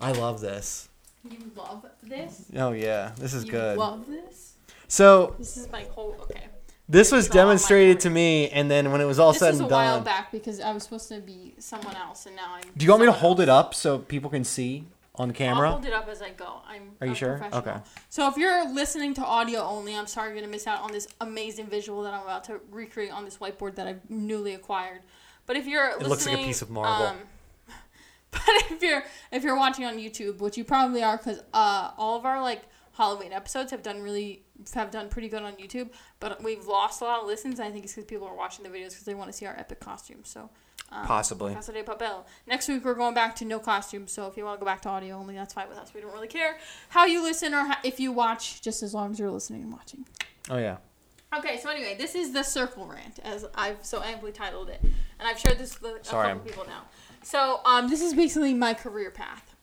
[0.00, 0.88] I love this.
[1.28, 2.46] You love this?
[2.56, 3.76] Oh yeah, this is you good.
[3.78, 4.54] love this?
[4.88, 6.46] So This is my whole okay.
[6.92, 9.62] This was demonstrated to me, and then when it was all this said was a
[9.64, 12.62] and while done, back because I was supposed to be someone else, and now I'm.
[12.76, 14.84] do you want me to someone hold it up so people can see
[15.14, 15.48] on camera?
[15.52, 15.70] I'll camera?
[15.70, 16.60] hold it up as I go.
[16.68, 16.90] I'm.
[17.00, 17.38] Are you sure?
[17.38, 17.60] professional.
[17.60, 17.80] Okay.
[18.10, 21.08] So if you're listening to audio only, I'm sorry you're gonna miss out on this
[21.22, 25.00] amazing visual that I'm about to recreate on this whiteboard that I've newly acquired.
[25.46, 27.06] But if you're listening It listening, looks like a piece of marble.
[27.06, 27.16] Um,
[28.30, 32.18] but if you're if you're watching on YouTube, which you probably are, because uh, all
[32.18, 34.42] of our like Halloween episodes have done really
[34.74, 35.90] have done pretty good on YouTube,
[36.20, 37.60] but we've lost a lot of listens.
[37.60, 39.56] I think it's because people are watching the videos because they want to see our
[39.58, 40.28] epic costumes.
[40.28, 40.50] So.
[40.90, 41.54] Um, Possibly.
[41.54, 42.24] Casa de Papel.
[42.46, 44.82] Next week we're going back to no costumes, so if you want to go back
[44.82, 45.94] to audio only, that's fine with us.
[45.94, 46.58] We don't really care
[46.90, 49.72] how you listen or how, if you watch, just as long as you're listening and
[49.72, 50.04] watching.
[50.50, 50.78] Oh yeah.
[51.34, 55.26] Okay, so anyway, this is the circle rant, as I've so amply titled it, and
[55.26, 56.82] I've shared this with a Sorry, couple I'm- people now.
[57.22, 59.54] So um, this is basically my career path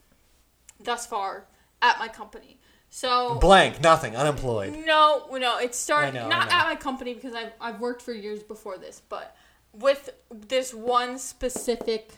[0.82, 1.46] thus far
[1.82, 2.58] at my company.
[2.90, 3.80] So Blank.
[3.80, 4.16] Nothing.
[4.16, 4.76] Unemployed.
[4.84, 8.42] no, no, it started know, not at my company because I've I've worked for years
[8.42, 9.36] before this, but
[9.72, 12.10] with this one specific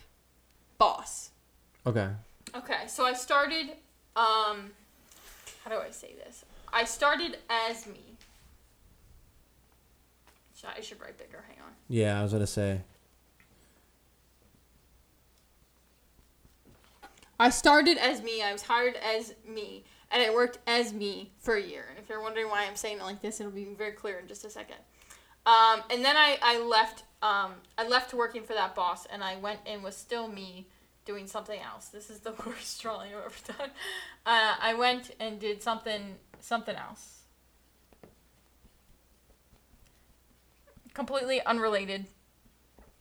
[0.78, 1.30] boss.
[1.86, 2.08] Okay.
[2.54, 3.70] Okay, so I started.
[4.16, 4.72] Um,
[5.64, 6.44] how do I say this?
[6.72, 8.00] I started as me.
[10.56, 11.44] Should- I should write bigger.
[11.48, 11.72] Hang on.
[11.88, 12.80] Yeah, I was gonna say.
[17.38, 18.42] I started as me.
[18.42, 21.86] I was hired as me, and it worked as me for a year.
[21.88, 24.28] And if you're wondering why I'm saying it like this, it'll be very clear in
[24.28, 24.76] just a second.
[25.46, 27.04] Um, and then I, I left.
[27.22, 30.66] Um, I left working for that boss, and I went and was still me
[31.04, 31.88] doing something else.
[31.88, 33.70] This is the worst drawing I've ever done.
[34.26, 37.20] Uh, I went and did something something else,
[40.94, 42.06] completely unrelated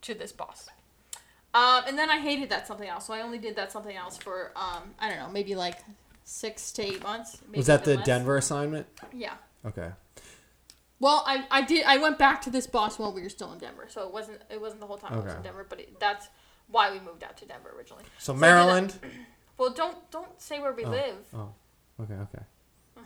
[0.01, 0.70] to this boss.
[1.53, 4.18] Um, and then I hated that something else, so I only did that something else
[4.18, 5.80] for um, I don't know, maybe like
[6.24, 7.39] six to eight months.
[7.47, 8.05] maybe Was that the less.
[8.05, 8.88] Denver assignment?
[9.13, 9.34] Yeah.
[9.65, 9.91] Okay.
[10.99, 13.59] Well, I, I did I went back to this boss while we were still in
[13.59, 15.99] Denver, so it wasn't it wasn't the whole time I was in Denver, but it,
[15.99, 16.28] that's
[16.67, 18.03] why we moved out to Denver originally.
[18.19, 18.93] So did Maryland.
[19.57, 20.89] Well, don't don't say where we Oh.
[20.89, 21.49] live, Oh.
[22.01, 22.15] Okay.
[22.15, 22.43] Okay.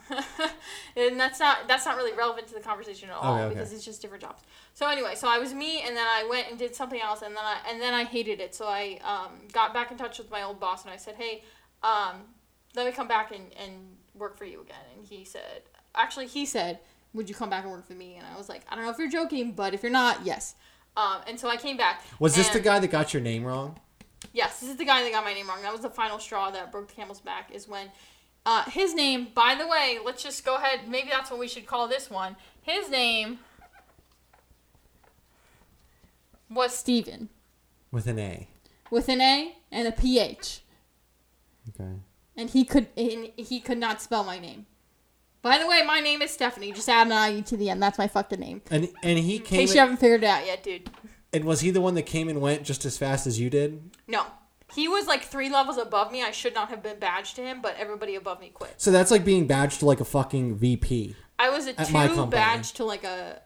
[0.96, 3.54] and that's not that's not really relevant to the conversation at all Okay, okay.
[3.56, 4.42] because it's just different jobs.
[4.74, 7.36] So anyway, so I was me, and then I went and did something else, and
[7.36, 8.56] then I and then I hated it.
[8.56, 11.44] So I um, got back in touch with my old boss, and I said, hey,
[11.84, 12.24] um,
[12.76, 13.72] let me come back and, and
[14.14, 14.76] work for you again.
[14.98, 15.64] And he said,
[15.96, 16.80] actually, he said,
[17.14, 18.16] would you come back and work for me?
[18.18, 20.56] And I was like, I don't know if you're joking, but if you're not, yes.
[20.98, 22.04] Um, and so I came back.
[22.20, 23.80] Was this the guy that got your name wrong?
[24.34, 25.62] Yes, this is the guy that got my name wrong.
[25.62, 27.52] That was the final straw that broke the camel's back.
[27.54, 27.90] Is when
[28.46, 29.28] uh, his name.
[29.34, 30.88] By the way, let's just go ahead.
[30.88, 32.36] Maybe that's what we should call this one.
[32.62, 33.40] His name
[36.50, 37.30] was Steven
[37.92, 38.48] With an A.
[38.92, 40.62] with an A and a PH,
[41.70, 41.92] Okay.
[42.38, 44.66] And he could and he could not spell my name.
[45.42, 46.72] By the way, my name is Stephanie.
[46.72, 47.82] Just add an I to the end.
[47.82, 48.62] That's my fucking name.
[48.72, 49.60] And and he came.
[49.60, 50.90] In case you haven't figured it out yet, dude.
[51.34, 53.92] and was he the one that came and went just as fast as you did?
[54.08, 54.26] No.
[54.74, 56.24] He was like three levels above me.
[56.24, 58.74] I should not have been badged to him, but everybody above me quit.
[58.78, 62.74] So that's like being badged to like a fucking VP, I was a two badge
[62.74, 63.42] to like a,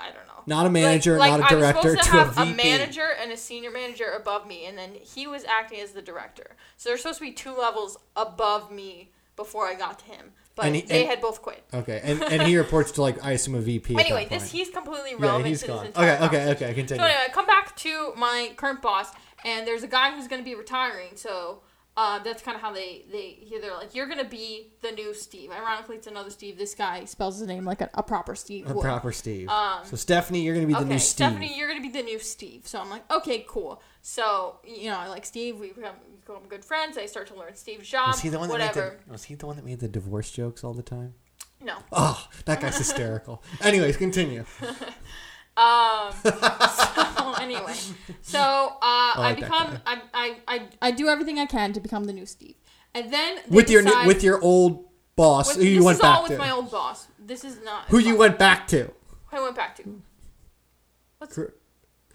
[0.00, 0.42] I don't know.
[0.46, 2.52] not a manager, not a I was director, supposed to to a VP.
[2.52, 6.02] a manager and a senior manager above me, and then he was acting as the
[6.02, 6.56] director.
[6.76, 10.74] So there's supposed to be two levels above me before I got to him, but
[10.74, 11.64] he- they and- had both quit.
[11.72, 13.96] Okay, and and he reports to like I assume a VP.
[13.98, 15.78] Anyway, this he's completely yeah, relevant he's to gone.
[15.78, 16.74] this entire Okay, okay, okay.
[16.74, 17.02] Continue.
[17.02, 19.08] So anyway, I come back to my current boss,
[19.44, 21.16] and there's a guy who's going to be retiring.
[21.16, 21.60] So
[21.96, 25.50] uh, that's kind of how they they they're like, you're to be the new Steve.
[25.50, 26.56] Ironically, it's another Steve.
[26.56, 28.70] This guy spells his name like a, a proper Steve.
[28.70, 28.82] a would.
[28.82, 29.48] proper Steve.
[29.48, 31.26] Um, so Stephanie, you're gonna be the okay, new Steve.
[31.26, 32.66] Stephanie, you're gonna be the new Steve.
[32.66, 33.82] So I'm like, okay, cool.
[34.02, 35.58] So you know, I like Steve.
[35.58, 36.96] We become, become good friends.
[36.96, 38.08] I start to learn Steve's job.
[38.08, 38.90] was he the one that whatever.
[38.90, 41.14] made the Was he the one that made the divorce jokes all the time?
[41.62, 41.76] No.
[41.92, 43.42] Oh, that guy's hysterical.
[43.60, 44.44] Anyways, continue.
[45.60, 46.12] Um.
[46.24, 47.74] so anyway,
[48.22, 51.80] so uh, I, like that become I, I I I do everything I can to
[51.80, 52.54] become the new Steve,
[52.94, 54.86] and then With your new, with your old
[55.16, 56.38] boss With, who you went back with to.
[56.38, 57.08] my old boss.
[57.18, 58.90] This is not Who you went back to?
[59.26, 60.00] Who I went back to.
[61.18, 61.52] What's Cor-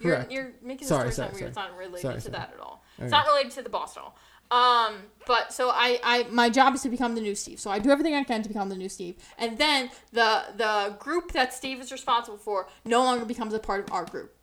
[0.00, 1.48] you're, you're making the Sorry, story sorry, sound weird.
[1.48, 1.68] It's sorry.
[1.70, 2.32] not related Sorry, to sorry.
[2.32, 2.82] that at all.
[2.98, 3.04] Okay.
[3.04, 4.16] It's not related to the boss at all.
[4.50, 4.94] Um,
[5.26, 7.58] but so I, I, my job is to become the new Steve.
[7.58, 10.96] So I do everything I can to become the new Steve, and then the the
[11.00, 14.36] group that Steve is responsible for no longer becomes a part of our group.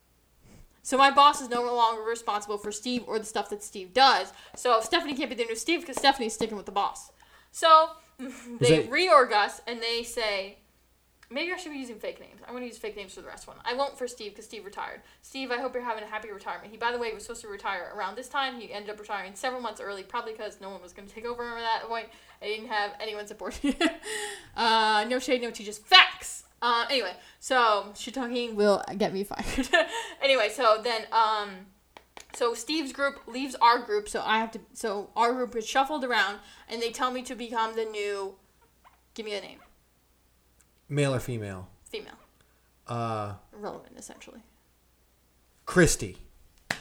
[0.85, 4.33] So my boss is no longer responsible for Steve or the stuff that Steve does.
[4.57, 7.11] So Stephanie can't be the new Steve because Stephanie's sticking with the boss.
[7.51, 10.57] So they that- reorg us and they say,
[11.33, 12.41] maybe I should be using fake names.
[12.43, 13.57] I'm going to use fake names for the rest one.
[13.65, 15.01] I won't for Steve because Steve retired.
[15.21, 16.71] Steve, I hope you're having a happy retirement.
[16.71, 18.59] He, by the way, was supposed to retire around this time.
[18.59, 21.25] He ended up retiring several months early, probably because no one was going to take
[21.25, 22.07] over him at that point.
[22.41, 23.75] I didn't have anyone supporting.
[24.55, 26.43] uh, no shade, no tea, just facts.
[26.61, 29.67] Uh, anyway, so shit talking will get me fired.
[30.21, 31.49] anyway, so then um,
[32.33, 34.59] so Steve's group leaves our group, so I have to.
[34.73, 38.35] So our group is shuffled around, and they tell me to become the new.
[39.13, 39.59] Give me a name.
[40.93, 41.69] Male or female?
[41.89, 42.13] Female.
[42.87, 44.41] Uh, Irrelevant, essentially.
[45.65, 46.17] Christy.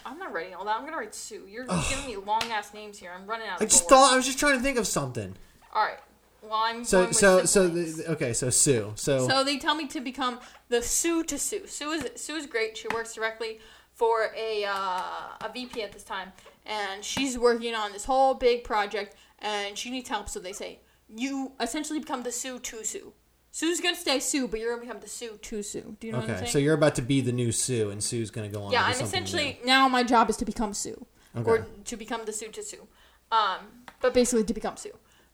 [0.05, 0.77] I'm not writing all that.
[0.77, 1.47] I'm gonna write Sue.
[1.49, 3.13] You're giving me long ass names here.
[3.17, 3.63] I'm running out.
[3.63, 5.35] I just thought I was just trying to think of something.
[5.73, 5.99] All right.
[6.43, 10.01] Well, I'm So so so the, okay so Sue so, So they tell me to
[10.01, 11.67] become the Sue to Sue.
[11.67, 12.77] Sue is Sue is great.
[12.77, 13.61] She works directly
[13.95, 16.33] for a uh, a VP at this time,
[16.67, 20.29] and she's working on this whole big project, and she needs help.
[20.29, 23.13] So they say you essentially become the Sue to Sue.
[23.55, 25.97] Sue's gonna stay Sue, but you're gonna become the Sue to Sue.
[26.01, 26.53] Do you know what I'm okay saying?
[26.53, 28.73] so you're about to be the new Sue and Sue's gonna go on.
[28.73, 31.43] yeah, to I'm something essentially now my job is to become Sue, new.
[31.45, 31.69] or okay.
[31.85, 32.89] to become the Sue to Sue.
[33.31, 33.59] Um,
[34.01, 34.93] but basically to become Sue.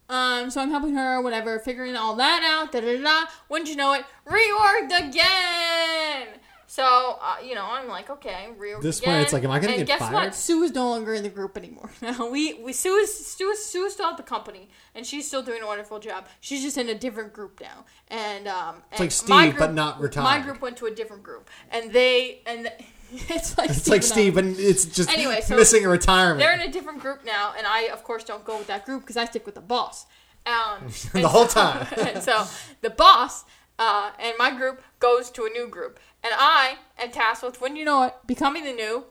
[0.09, 2.71] Um, so I'm helping her, whatever, figuring all that out.
[2.73, 3.03] Da da da.
[3.03, 3.29] da.
[3.47, 4.03] Wouldn't you know it?
[4.27, 6.27] Reorged again.
[6.69, 9.13] So uh, you know, I'm like, okay, reorged This again.
[9.15, 10.13] point, it's like, am I gonna and get guess fired?
[10.13, 10.35] what?
[10.35, 11.89] Sue is no longer in the group anymore.
[12.03, 15.25] Now we we Sue is Sue is, Sue is still at the company, and she's
[15.25, 16.27] still doing a wonderful job.
[16.41, 19.99] She's just in a different group now, and um, It's and like Steve, but not
[19.99, 22.71] not My group went to a different group, and they and
[23.11, 24.03] it's like It's like.
[24.03, 26.37] Steve, but it's just Anyway, so missing a retirement.
[26.37, 29.01] They're in a different group now, and I, of course, don't go with that group
[29.01, 30.05] because I stick with the boss.
[30.45, 32.21] Um, The whole so- time.
[32.21, 32.45] so
[32.81, 33.43] the boss
[33.79, 37.75] uh, and my group goes to a new group, and I am tasked with, when
[37.75, 39.05] you know it, becoming the new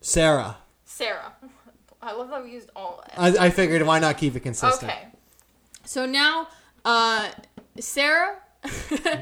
[0.00, 0.58] Sarah.
[0.84, 1.32] Sarah.
[2.02, 3.02] I love that we used all.
[3.16, 4.90] I, I figured why not keep it consistent.
[4.90, 5.06] Okay.
[5.84, 6.48] So now,
[6.84, 7.28] uh,
[7.78, 8.38] Sarah.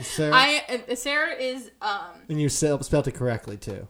[0.03, 0.35] Sarah?
[0.35, 3.87] I uh, Sarah is um, And you spelled spelled it correctly too.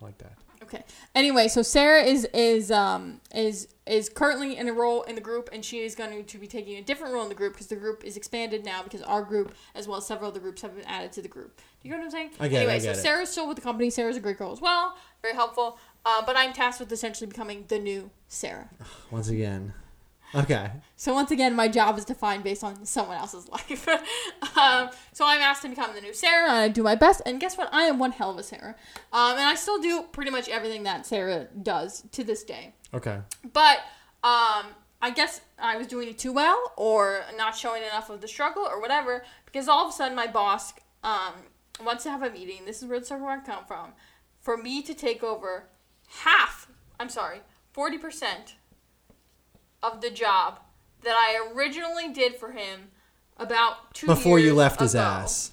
[0.00, 0.38] Like that.
[0.74, 0.84] Okay.
[1.14, 5.50] Anyway, so Sarah is is um is is currently in a role in the group,
[5.52, 7.76] and she is going to be taking a different role in the group because the
[7.76, 10.84] group is expanded now because our group, as well as several other groups, have been
[10.86, 11.56] added to the group.
[11.56, 12.30] Do you get what I'm saying?
[12.40, 13.02] I get it, anyway, I get so it.
[13.02, 13.90] Sarah's still with the company.
[13.90, 15.78] Sarah's a great girl as well, very helpful.
[16.06, 18.68] Uh, but I'm tasked with essentially becoming the new Sarah.
[19.10, 19.74] Once again.
[20.34, 20.70] Okay.
[20.96, 23.88] So once again, my job is defined based on someone else's life.
[24.56, 27.22] um, so I'm asked to become the new Sarah, and I do my best.
[27.24, 27.68] And guess what?
[27.72, 28.74] I am one hell of a Sarah,
[29.12, 32.74] um, and I still do pretty much everything that Sarah does to this day.
[32.92, 33.18] Okay.
[33.52, 33.78] But
[34.22, 34.66] um,
[35.02, 38.64] I guess I was doing it too well, or not showing enough of the struggle,
[38.64, 39.24] or whatever.
[39.46, 40.72] Because all of a sudden, my boss
[41.02, 41.34] um,
[41.84, 42.64] wants to have a meeting.
[42.64, 43.92] This is where the circle work come from.
[44.40, 45.64] For me to take over
[46.08, 46.68] half.
[46.98, 47.40] I'm sorry,
[47.72, 48.54] forty percent
[49.84, 50.60] of the job
[51.02, 52.88] that I originally did for him
[53.36, 55.52] about two Before you left his ass.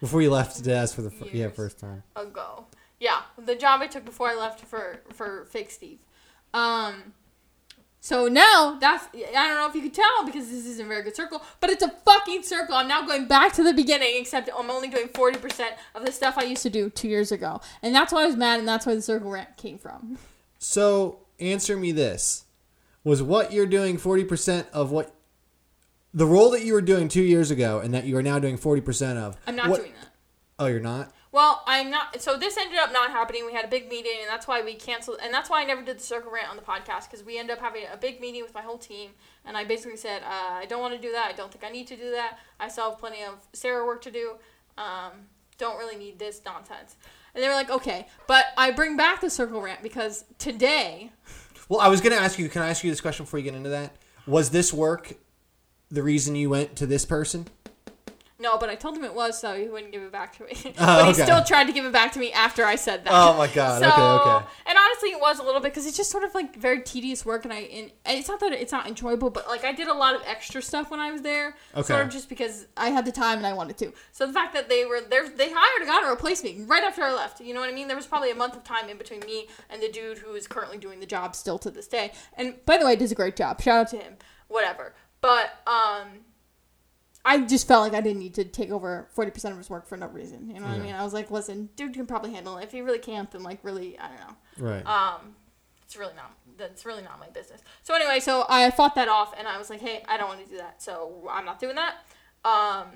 [0.00, 2.02] Before you left his ass for the yeah first time.
[2.16, 2.66] ago.
[2.98, 5.98] Yeah, the job I took before I left for for fake Steve.
[6.52, 7.14] Um,
[8.00, 11.02] so now that's I don't know if you could tell because this isn't a very
[11.02, 12.74] good circle, but it's a fucking circle.
[12.74, 16.12] I'm now going back to the beginning, except I'm only doing forty percent of the
[16.12, 18.68] stuff I used to do two years ago, and that's why I was mad, and
[18.68, 20.18] that's why the circle rant came from.
[20.58, 22.44] So answer me this:
[23.02, 25.14] Was what you're doing forty percent of what
[26.12, 28.56] the role that you were doing two years ago, and that you are now doing
[28.56, 29.36] forty percent of?
[29.46, 30.08] I'm not what- doing that.
[30.58, 31.12] Oh, you're not.
[31.32, 32.20] Well, I'm not.
[32.20, 33.46] So this ended up not happening.
[33.46, 35.18] We had a big meeting, and that's why we canceled.
[35.22, 37.56] And that's why I never did the circle rant on the podcast because we ended
[37.56, 39.12] up having a big meeting with my whole team,
[39.46, 41.28] and I basically said, uh, I don't want to do that.
[41.28, 42.38] I don't think I need to do that.
[42.58, 44.34] I still have plenty of Sarah work to do.
[44.76, 45.12] Um,
[45.56, 46.96] don't really need this nonsense.
[47.34, 51.12] And they were like, okay, but I bring back the circle rant because today,
[51.70, 52.48] Well, I was going to ask you.
[52.48, 53.94] Can I ask you this question before you get into that?
[54.26, 55.14] Was this work
[55.88, 57.46] the reason you went to this person?
[58.40, 60.52] No, but I told him it was, so he wouldn't give it back to me.
[60.80, 63.12] Oh, but he still tried to give it back to me after I said that.
[63.12, 63.80] Oh my god.
[63.82, 64.46] So, okay, okay.
[64.66, 67.24] and honestly, it was a little bit because it's just sort of like very tedious
[67.26, 69.88] work, and I and, and it's not that it's not enjoyable, but like I did
[69.88, 71.82] a lot of extra stuff when I was there, Okay.
[71.86, 73.92] sort of just because I had the time and I wanted to.
[74.12, 76.82] So the fact that they were there, they hired a guy to replace me right
[76.82, 77.40] after I left.
[77.40, 77.88] You know what I mean?
[77.88, 80.46] There was probably a month of time in between me and the dude who is
[80.46, 82.12] currently doing the job still to this day.
[82.38, 83.60] And by the way, does a great job.
[83.60, 84.14] Shout out to him.
[84.48, 84.94] Whatever.
[85.20, 86.06] But um,
[87.24, 89.86] I just felt like I didn't need to take over forty percent of his work
[89.86, 90.48] for no reason.
[90.48, 90.94] You know what I mean?
[90.94, 92.64] I was like, listen, dude can probably handle it.
[92.64, 94.36] If he really can't, then like really, I don't know.
[94.58, 94.86] Right.
[94.86, 95.34] Um,
[95.84, 96.32] it's really not.
[96.56, 97.62] That's really not my business.
[97.82, 100.44] So anyway, so I fought that off, and I was like, hey, I don't want
[100.44, 100.82] to do that.
[100.82, 101.96] So I'm not doing that.
[102.44, 102.86] Um,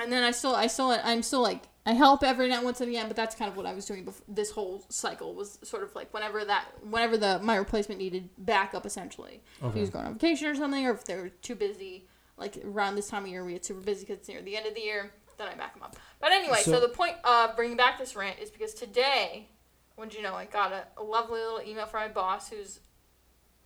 [0.00, 2.80] and then I still, I still, I'm still like, I help every now and once
[2.80, 5.58] and again, but that's kind of what I was doing before this whole cycle was
[5.62, 9.42] sort of like whenever that, whenever the my replacement needed backup, essentially.
[9.62, 12.06] If he was going on vacation or something, or if they were too busy,
[12.36, 14.66] like around this time of year, we get super busy because it's near the end
[14.66, 15.10] of the year.
[15.36, 15.96] Then I back them up.
[16.20, 19.48] But anyway, so, So- the point of bringing back this rant is because today,
[19.96, 22.80] when you know, I got a, a lovely little email from my boss who's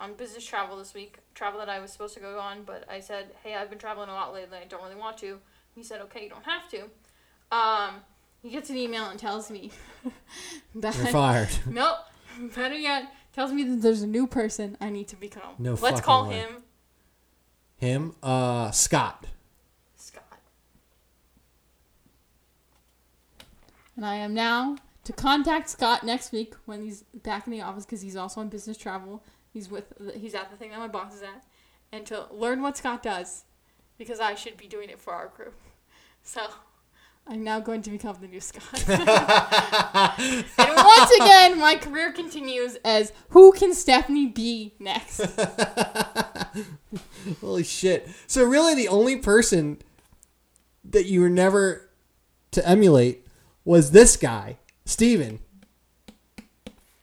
[0.01, 3.01] on business travel this week, travel that I was supposed to go on, but I
[3.01, 4.59] said, hey, I've been traveling a lot lately.
[4.59, 5.39] I don't really want to.
[5.75, 6.85] He said, okay, you don't have to.
[7.55, 7.97] Um,
[8.43, 9.71] he gets an email and tells me
[10.77, 11.49] that You're fired.
[11.67, 11.97] nope.
[12.55, 15.55] Better yet, tells me that there's a new person I need to become.
[15.59, 16.37] No Let's call way.
[16.37, 16.63] him
[17.79, 18.15] Him.
[18.23, 19.27] Uh, Scott.
[19.97, 20.41] Scott.
[23.97, 27.87] And I am now to contact Scott next week when he's back in the office
[27.87, 29.25] because he's also on business travel.
[29.53, 31.45] He's with he's at the thing that my boss is at,
[31.93, 33.45] and to learn what Scott does,
[33.97, 35.53] because I should be doing it for our crew.
[36.21, 36.43] So.
[37.31, 38.89] I'm now going to become the new Scott.
[38.89, 45.21] and once again, my career continues as who can Stephanie be next?
[47.43, 48.09] Holy shit.
[48.27, 49.77] So really the only person
[50.85, 51.91] that you were never
[52.53, 53.27] to emulate
[53.63, 54.57] was this guy,
[54.87, 55.41] Steven.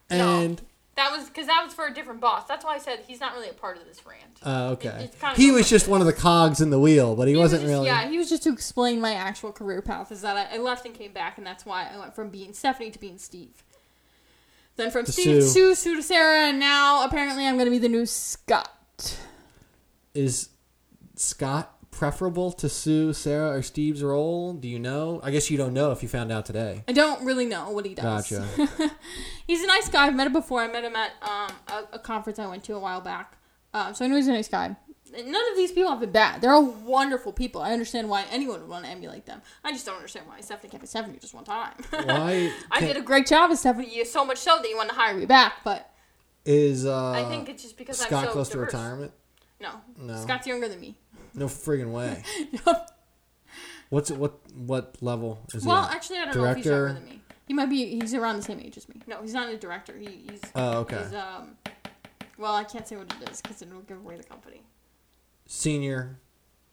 [0.10, 0.60] And
[0.96, 2.46] That was because that was for a different boss.
[2.48, 4.40] That's why I said he's not really a part of this rant.
[4.44, 5.04] uh, It- okay.
[5.06, 7.34] it's kind of he was just one of the cogs in the wheel, but he,
[7.34, 10.10] He was wasn't just- really Yeah, he was just to explain my actual career path.
[10.12, 12.54] Is that I, I left and came back, and that's why I went from being
[12.54, 13.62] Stephanie to being Steve.
[14.78, 15.74] Then from To Steve to Sue.
[15.74, 19.18] Sue, Sue to Sarah, and now apparently I'm going to be the new Scott.
[20.14, 20.50] is
[21.16, 24.54] Scott preferable to Sue, Sarah, or Steve's role?
[24.54, 25.22] Do you know?
[25.24, 26.84] I guess you don't know if you found out today.
[26.88, 28.30] I don't really know what he does.
[28.30, 28.92] Gotcha.
[29.48, 30.08] he's a nice guy.
[30.08, 30.62] I've met him before.
[30.62, 33.38] I met him at um, a, a conference I went to a while back.
[33.74, 34.76] Um, so I know he's a nice guy.
[35.12, 36.42] None of these people have been bad.
[36.42, 37.62] They're all wonderful people.
[37.62, 39.42] I understand why anyone would want to emulate them.
[39.64, 41.76] I just don't understand why Stephanie kept at Stephanie just one time.
[41.92, 44.96] Why I did a great job as Stephanie, so much so that you want to
[44.96, 45.54] hire me back.
[45.64, 45.90] But
[46.44, 48.72] Is uh, I think it's just because Scott I'm so close diverse.
[48.72, 49.12] to retirement?
[49.62, 49.70] No.
[49.98, 50.22] No.
[50.22, 50.98] Scott's younger than me.
[51.36, 52.24] No friggin' way.
[53.90, 55.70] What's what what level is he?
[55.70, 56.88] well, actually, I don't know if he's Director?
[56.88, 57.22] younger than me.
[57.48, 58.00] He might be.
[58.00, 58.96] He's around the same age as me.
[59.06, 59.96] No, he's not a director.
[59.98, 60.42] He, he's.
[60.56, 60.98] Oh, okay.
[60.98, 61.56] He's um.
[62.38, 64.64] Well, I can't say what it is because it'll give away the company.
[65.46, 66.20] Senior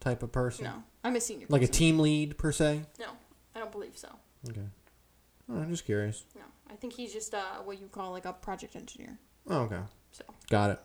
[0.01, 0.65] type of person.
[0.65, 1.47] No, I'm a senior.
[1.51, 2.83] Like a team lead per se.
[2.99, 3.07] No,
[3.55, 4.09] I don't believe so.
[4.49, 4.67] Okay.
[5.51, 6.25] Oh, I'm just curious.
[6.35, 9.19] No, I think he's just uh what you call like a project engineer.
[9.49, 9.81] Oh, okay.
[10.13, 10.25] So.
[10.49, 10.81] Got it.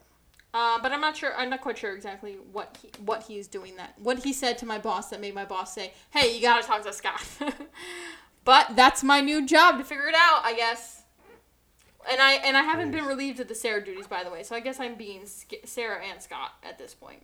[0.57, 1.35] Uh, but I'm not sure.
[1.37, 3.75] I'm not quite sure exactly what he what he is doing.
[3.75, 6.65] That what he said to my boss that made my boss say, "Hey, you gotta
[6.65, 7.23] talk to Scott."
[8.43, 11.03] but that's my new job to figure it out, I guess.
[12.09, 14.41] And I and I haven't been relieved of the Sarah duties, by the way.
[14.41, 17.21] So I guess I'm being Sk- Sarah and Scott at this point.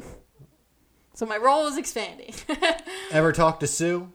[1.12, 2.32] so my role is expanding.
[3.10, 4.10] Ever talk to Sue?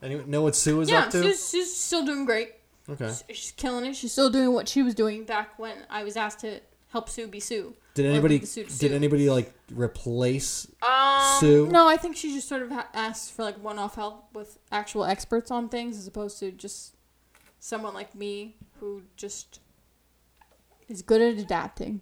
[0.00, 1.24] Anyone know what Sue is yeah, up to?
[1.24, 2.52] she's, she's still doing great.
[2.88, 3.12] Okay.
[3.32, 3.94] She's killing it.
[3.96, 7.26] She's still doing what she was doing back when I was asked to help Sue
[7.28, 7.74] be Sue.
[7.94, 8.92] Did anybody Sue did Sue.
[8.94, 11.68] anybody like replace Um, Sue?
[11.70, 15.04] No, I think she just sort of ha- asked for like one-off help with actual
[15.04, 16.94] experts on things, as opposed to just
[17.58, 19.60] someone like me who just
[20.88, 22.00] is good at adapting.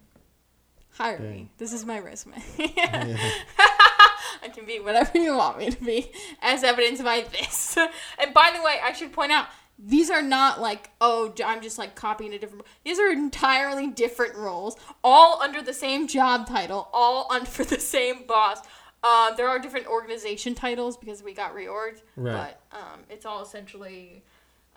[0.92, 1.30] Hire Dang.
[1.30, 1.50] me.
[1.58, 2.42] This is my resume.
[2.58, 6.10] I can be whatever you want me to be,
[6.42, 7.76] as evidenced by this.
[8.18, 9.46] and by the way, I should point out
[9.78, 12.64] these are not like oh i'm just like copying a different.
[12.84, 18.24] These are entirely different roles, all under the same job title, all under the same
[18.26, 18.58] boss.
[19.02, 22.56] Uh, there are different organization titles because we got reorged, Right.
[22.70, 24.24] but um, it's all essentially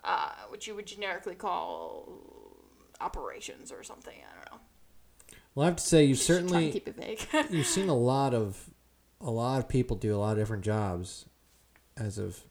[0.04, 2.08] uh, what you would generically call
[3.00, 4.14] operations or something.
[4.14, 4.66] I don't know.
[5.54, 7.26] Well, I have to say you certainly keep it vague.
[7.50, 8.70] you've seen a lot of
[9.20, 11.26] a lot of people do a lot of different jobs
[11.96, 12.44] as of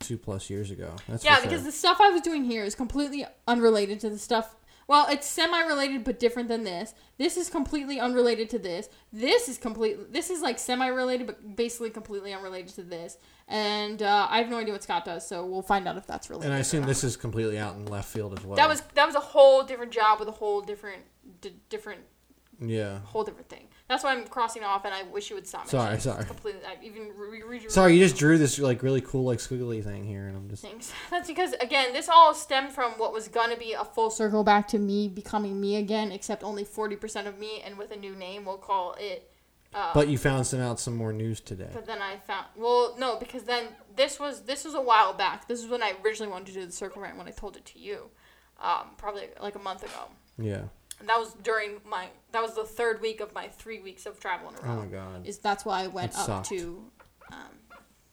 [0.00, 0.94] two plus years ago.
[1.08, 1.44] That's yeah, sure.
[1.44, 4.54] because the stuff I was doing here is completely unrelated to the stuff.
[4.86, 6.94] Well, it's semi-related but different than this.
[7.18, 8.88] This is completely unrelated to this.
[9.12, 10.06] This is completely.
[10.10, 13.18] This is like semi-related but basically completely unrelated to this.
[13.48, 16.30] And uh, I have no idea what Scott does, so we'll find out if that's
[16.30, 16.46] related.
[16.46, 18.56] and I assume this is completely out in left field as well.
[18.56, 21.02] that was that was a whole different job with a whole different
[21.42, 22.00] d- different
[22.60, 23.00] yeah.
[23.00, 23.68] whole different thing.
[23.88, 25.66] That's why I'm crossing off, and I wish you would stop.
[25.66, 26.20] Sorry, mentioning sorry.
[26.20, 26.60] It's Completely.
[26.66, 29.82] I even re- re- re- Sorry, you just drew this like really cool like squiggly
[29.82, 30.92] thing here, and I'm just things.
[31.10, 34.68] That's because again, this all stemmed from what was gonna be a full circle back
[34.68, 38.14] to me becoming me again, except only forty percent of me, and with a new
[38.14, 39.30] name, we'll call it
[39.74, 41.70] Uh, But you found some out some more news today.
[41.72, 43.64] But then I found well, no, because then
[43.96, 45.48] this was this was a while back.
[45.48, 47.64] This is when I originally wanted to do the circle rant when I told it
[47.66, 48.10] to you,
[48.62, 50.08] um, probably like a month ago.
[50.38, 50.64] Yeah.
[51.00, 54.18] And that was during my that was the third week of my three weeks of
[54.20, 55.26] travel in a Oh my god.
[55.26, 56.48] Is that's why I went That up sucked.
[56.50, 56.84] to,
[57.32, 57.38] um,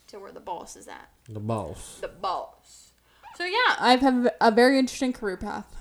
[0.07, 1.09] to where the boss is at.
[1.27, 1.97] The boss.
[2.01, 2.91] The boss.
[3.37, 5.75] So yeah, I've had a very interesting career path.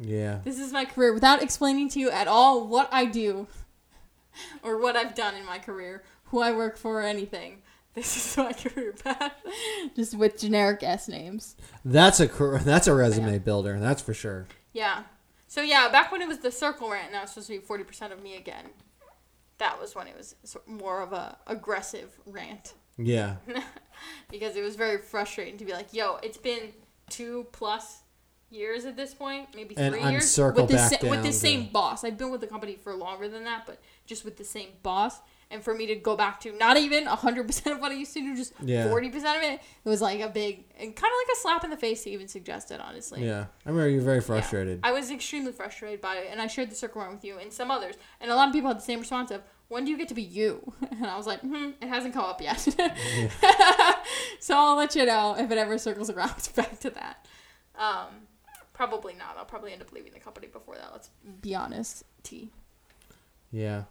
[0.00, 0.40] Yeah.
[0.44, 3.46] This is my career without explaining to you at all what I do
[4.62, 7.62] or what I've done in my career, who I work for, or anything.
[7.94, 9.32] This is my career path.
[9.94, 11.56] Just with generic S names.
[11.84, 13.78] That's a cor- that's a resume builder.
[13.78, 14.46] That's for sure.
[14.72, 15.04] Yeah.
[15.56, 17.82] So yeah, back when it was the circle rant, now it's supposed to be forty
[17.82, 18.66] percent of me again.
[19.56, 20.34] That was when it was
[20.66, 23.36] more of a aggressive rant Yeah.
[24.30, 26.74] because it was very frustrating to be like, "Yo, it's been
[27.08, 28.00] two plus
[28.50, 31.70] years at this point, maybe And three I'm years with the sa- with the same
[31.72, 32.04] boss.
[32.04, 35.20] I've been with the company for longer than that, but just with the same boss."
[35.48, 38.20] And for me to go back to not even 100% of what I used to
[38.20, 38.88] do, just Yeah.
[38.88, 41.70] 40% of it, it was like a big, and kind of like a slap in
[41.70, 43.24] the face to even suggest it, honestly.
[43.24, 43.46] Yeah.
[43.64, 44.22] I remember you were very Yeah.
[44.22, 44.80] frustrated.
[44.82, 47.52] I was extremely frustrated by it, and I shared the circle around with you and
[47.52, 47.94] some others.
[48.20, 50.14] And a lot of people had the same response of, "When do you get to
[50.14, 52.58] be you?" And I was like, hmm, "It hasn't come up yet."
[54.40, 57.24] so I'll let you know if it ever circles around back to that.
[57.76, 58.26] Um,
[58.72, 59.36] probably not.
[59.36, 60.90] I'll probably end up leaving the company before that.
[60.92, 62.02] Let's be honest.
[62.24, 62.50] T.
[63.52, 63.84] Yeah.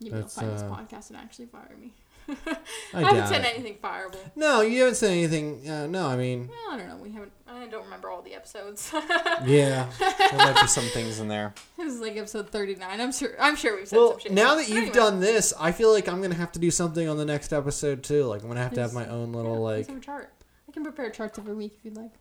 [0.00, 1.92] You will find this uh, podcast and actually fire me.
[2.28, 2.56] I
[2.94, 3.54] I haven't said it.
[3.54, 4.18] anything fireable.
[4.36, 5.66] No, you haven't said anything.
[5.68, 6.96] Uh, no, I mean, Well, I don't know.
[6.96, 7.32] We haven't.
[7.48, 8.90] I don't remember all the episodes.
[9.46, 9.88] yeah.
[9.98, 11.54] There might be some things in there.
[11.78, 13.00] This is like episode thirty nine.
[13.00, 13.30] I'm sure.
[13.40, 14.32] I'm sure we've said Well, some shit.
[14.32, 14.92] now that you've anyway.
[14.92, 18.02] done this, I feel like I'm gonna have to do something on the next episode
[18.02, 18.24] too.
[18.24, 20.02] Like I'm gonna have to have my own little Yeah, like.
[20.02, 20.30] chart.
[20.68, 22.12] I can prepare charts every week if you'd like.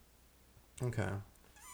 [0.81, 1.09] Okay.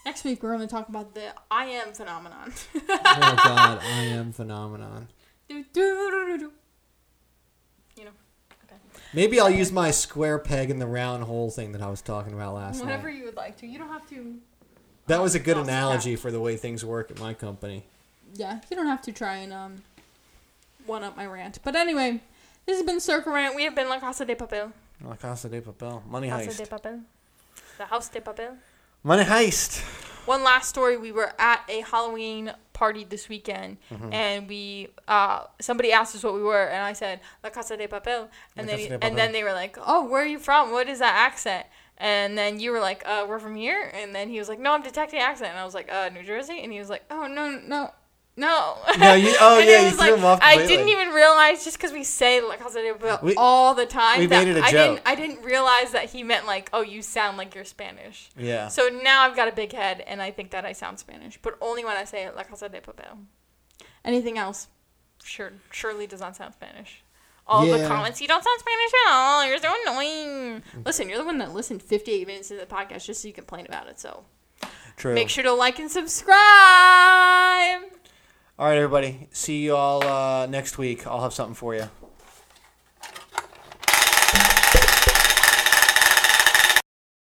[0.05, 2.51] Next week we're going to talk about the I am phenomenon.
[2.75, 5.07] Oh God, I am phenomenon.
[5.53, 6.51] Do, do, do, do, do.
[7.97, 8.11] You know,
[9.13, 12.33] Maybe I'll use my square peg in the round hole thing that I was talking
[12.33, 12.87] about last time.
[12.87, 13.17] whatever night.
[13.19, 13.67] you would like to.
[13.67, 14.35] You don't have to.
[15.07, 15.69] That was a good Awesome.
[15.69, 17.83] analogy for the way things work at my company.
[18.33, 19.75] Yeah, you don't have to try and um
[20.87, 21.59] one up my rant.
[21.63, 22.21] But anyway,
[22.65, 23.55] this has been Circle Rant.
[23.55, 24.71] We have been La Casa de Papel.
[25.05, 26.03] La Casa de Papel.
[26.07, 26.69] Money Casa de heist.
[26.69, 27.01] Papel.
[27.77, 28.55] The House de Papel.
[29.03, 29.81] Money heist.
[30.25, 34.11] One last story: We were at a Halloween party this weekend, Mm-hmm.
[34.23, 34.63] and we
[35.07, 38.21] uh, somebody asked us what we were, and I said La Casa de Papel,
[38.57, 40.71] and La then de and then they were like, "Oh, where are you from?
[40.75, 41.65] What is that accent?"
[41.97, 44.69] And then you were like, "Uh, we're from here," and then he was like, "No,
[44.75, 47.25] I'm detecting accent," and I was like, "Uh, New Jersey," and he was like, "Oh
[47.37, 47.81] no, no."
[48.35, 48.77] No.
[48.97, 51.91] No, you- oh, yeah, you threw like, him off I didn't even realize just because
[51.91, 54.19] we say La Casa de Papel We- all the time.
[54.19, 54.95] we that made it a I joke.
[54.95, 58.29] Didn't, I didn't realize that he meant like, oh, you sound like you're Spanish.
[58.35, 58.69] Yeah.
[58.69, 61.57] So now I've got a big head, and I think that I sound Spanish, but
[61.61, 63.19] only when I say La Casa de Papel.
[64.03, 64.67] Anything else,
[65.23, 67.03] sure, surely does not sound Spanish.
[67.45, 69.45] All the comments, you don't sound Spanish at all.
[69.45, 70.63] You're so annoying.
[70.85, 73.65] Listen, you're the one that listened 58 minutes into the podcast just so you complain
[73.65, 73.99] about it.
[73.99, 74.23] So
[74.95, 75.13] True.
[75.13, 76.41] make sure to like and subscribe.
[78.59, 79.29] All right, everybody.
[79.31, 81.07] See you all uh, next week.
[81.07, 81.89] I'll have something for you.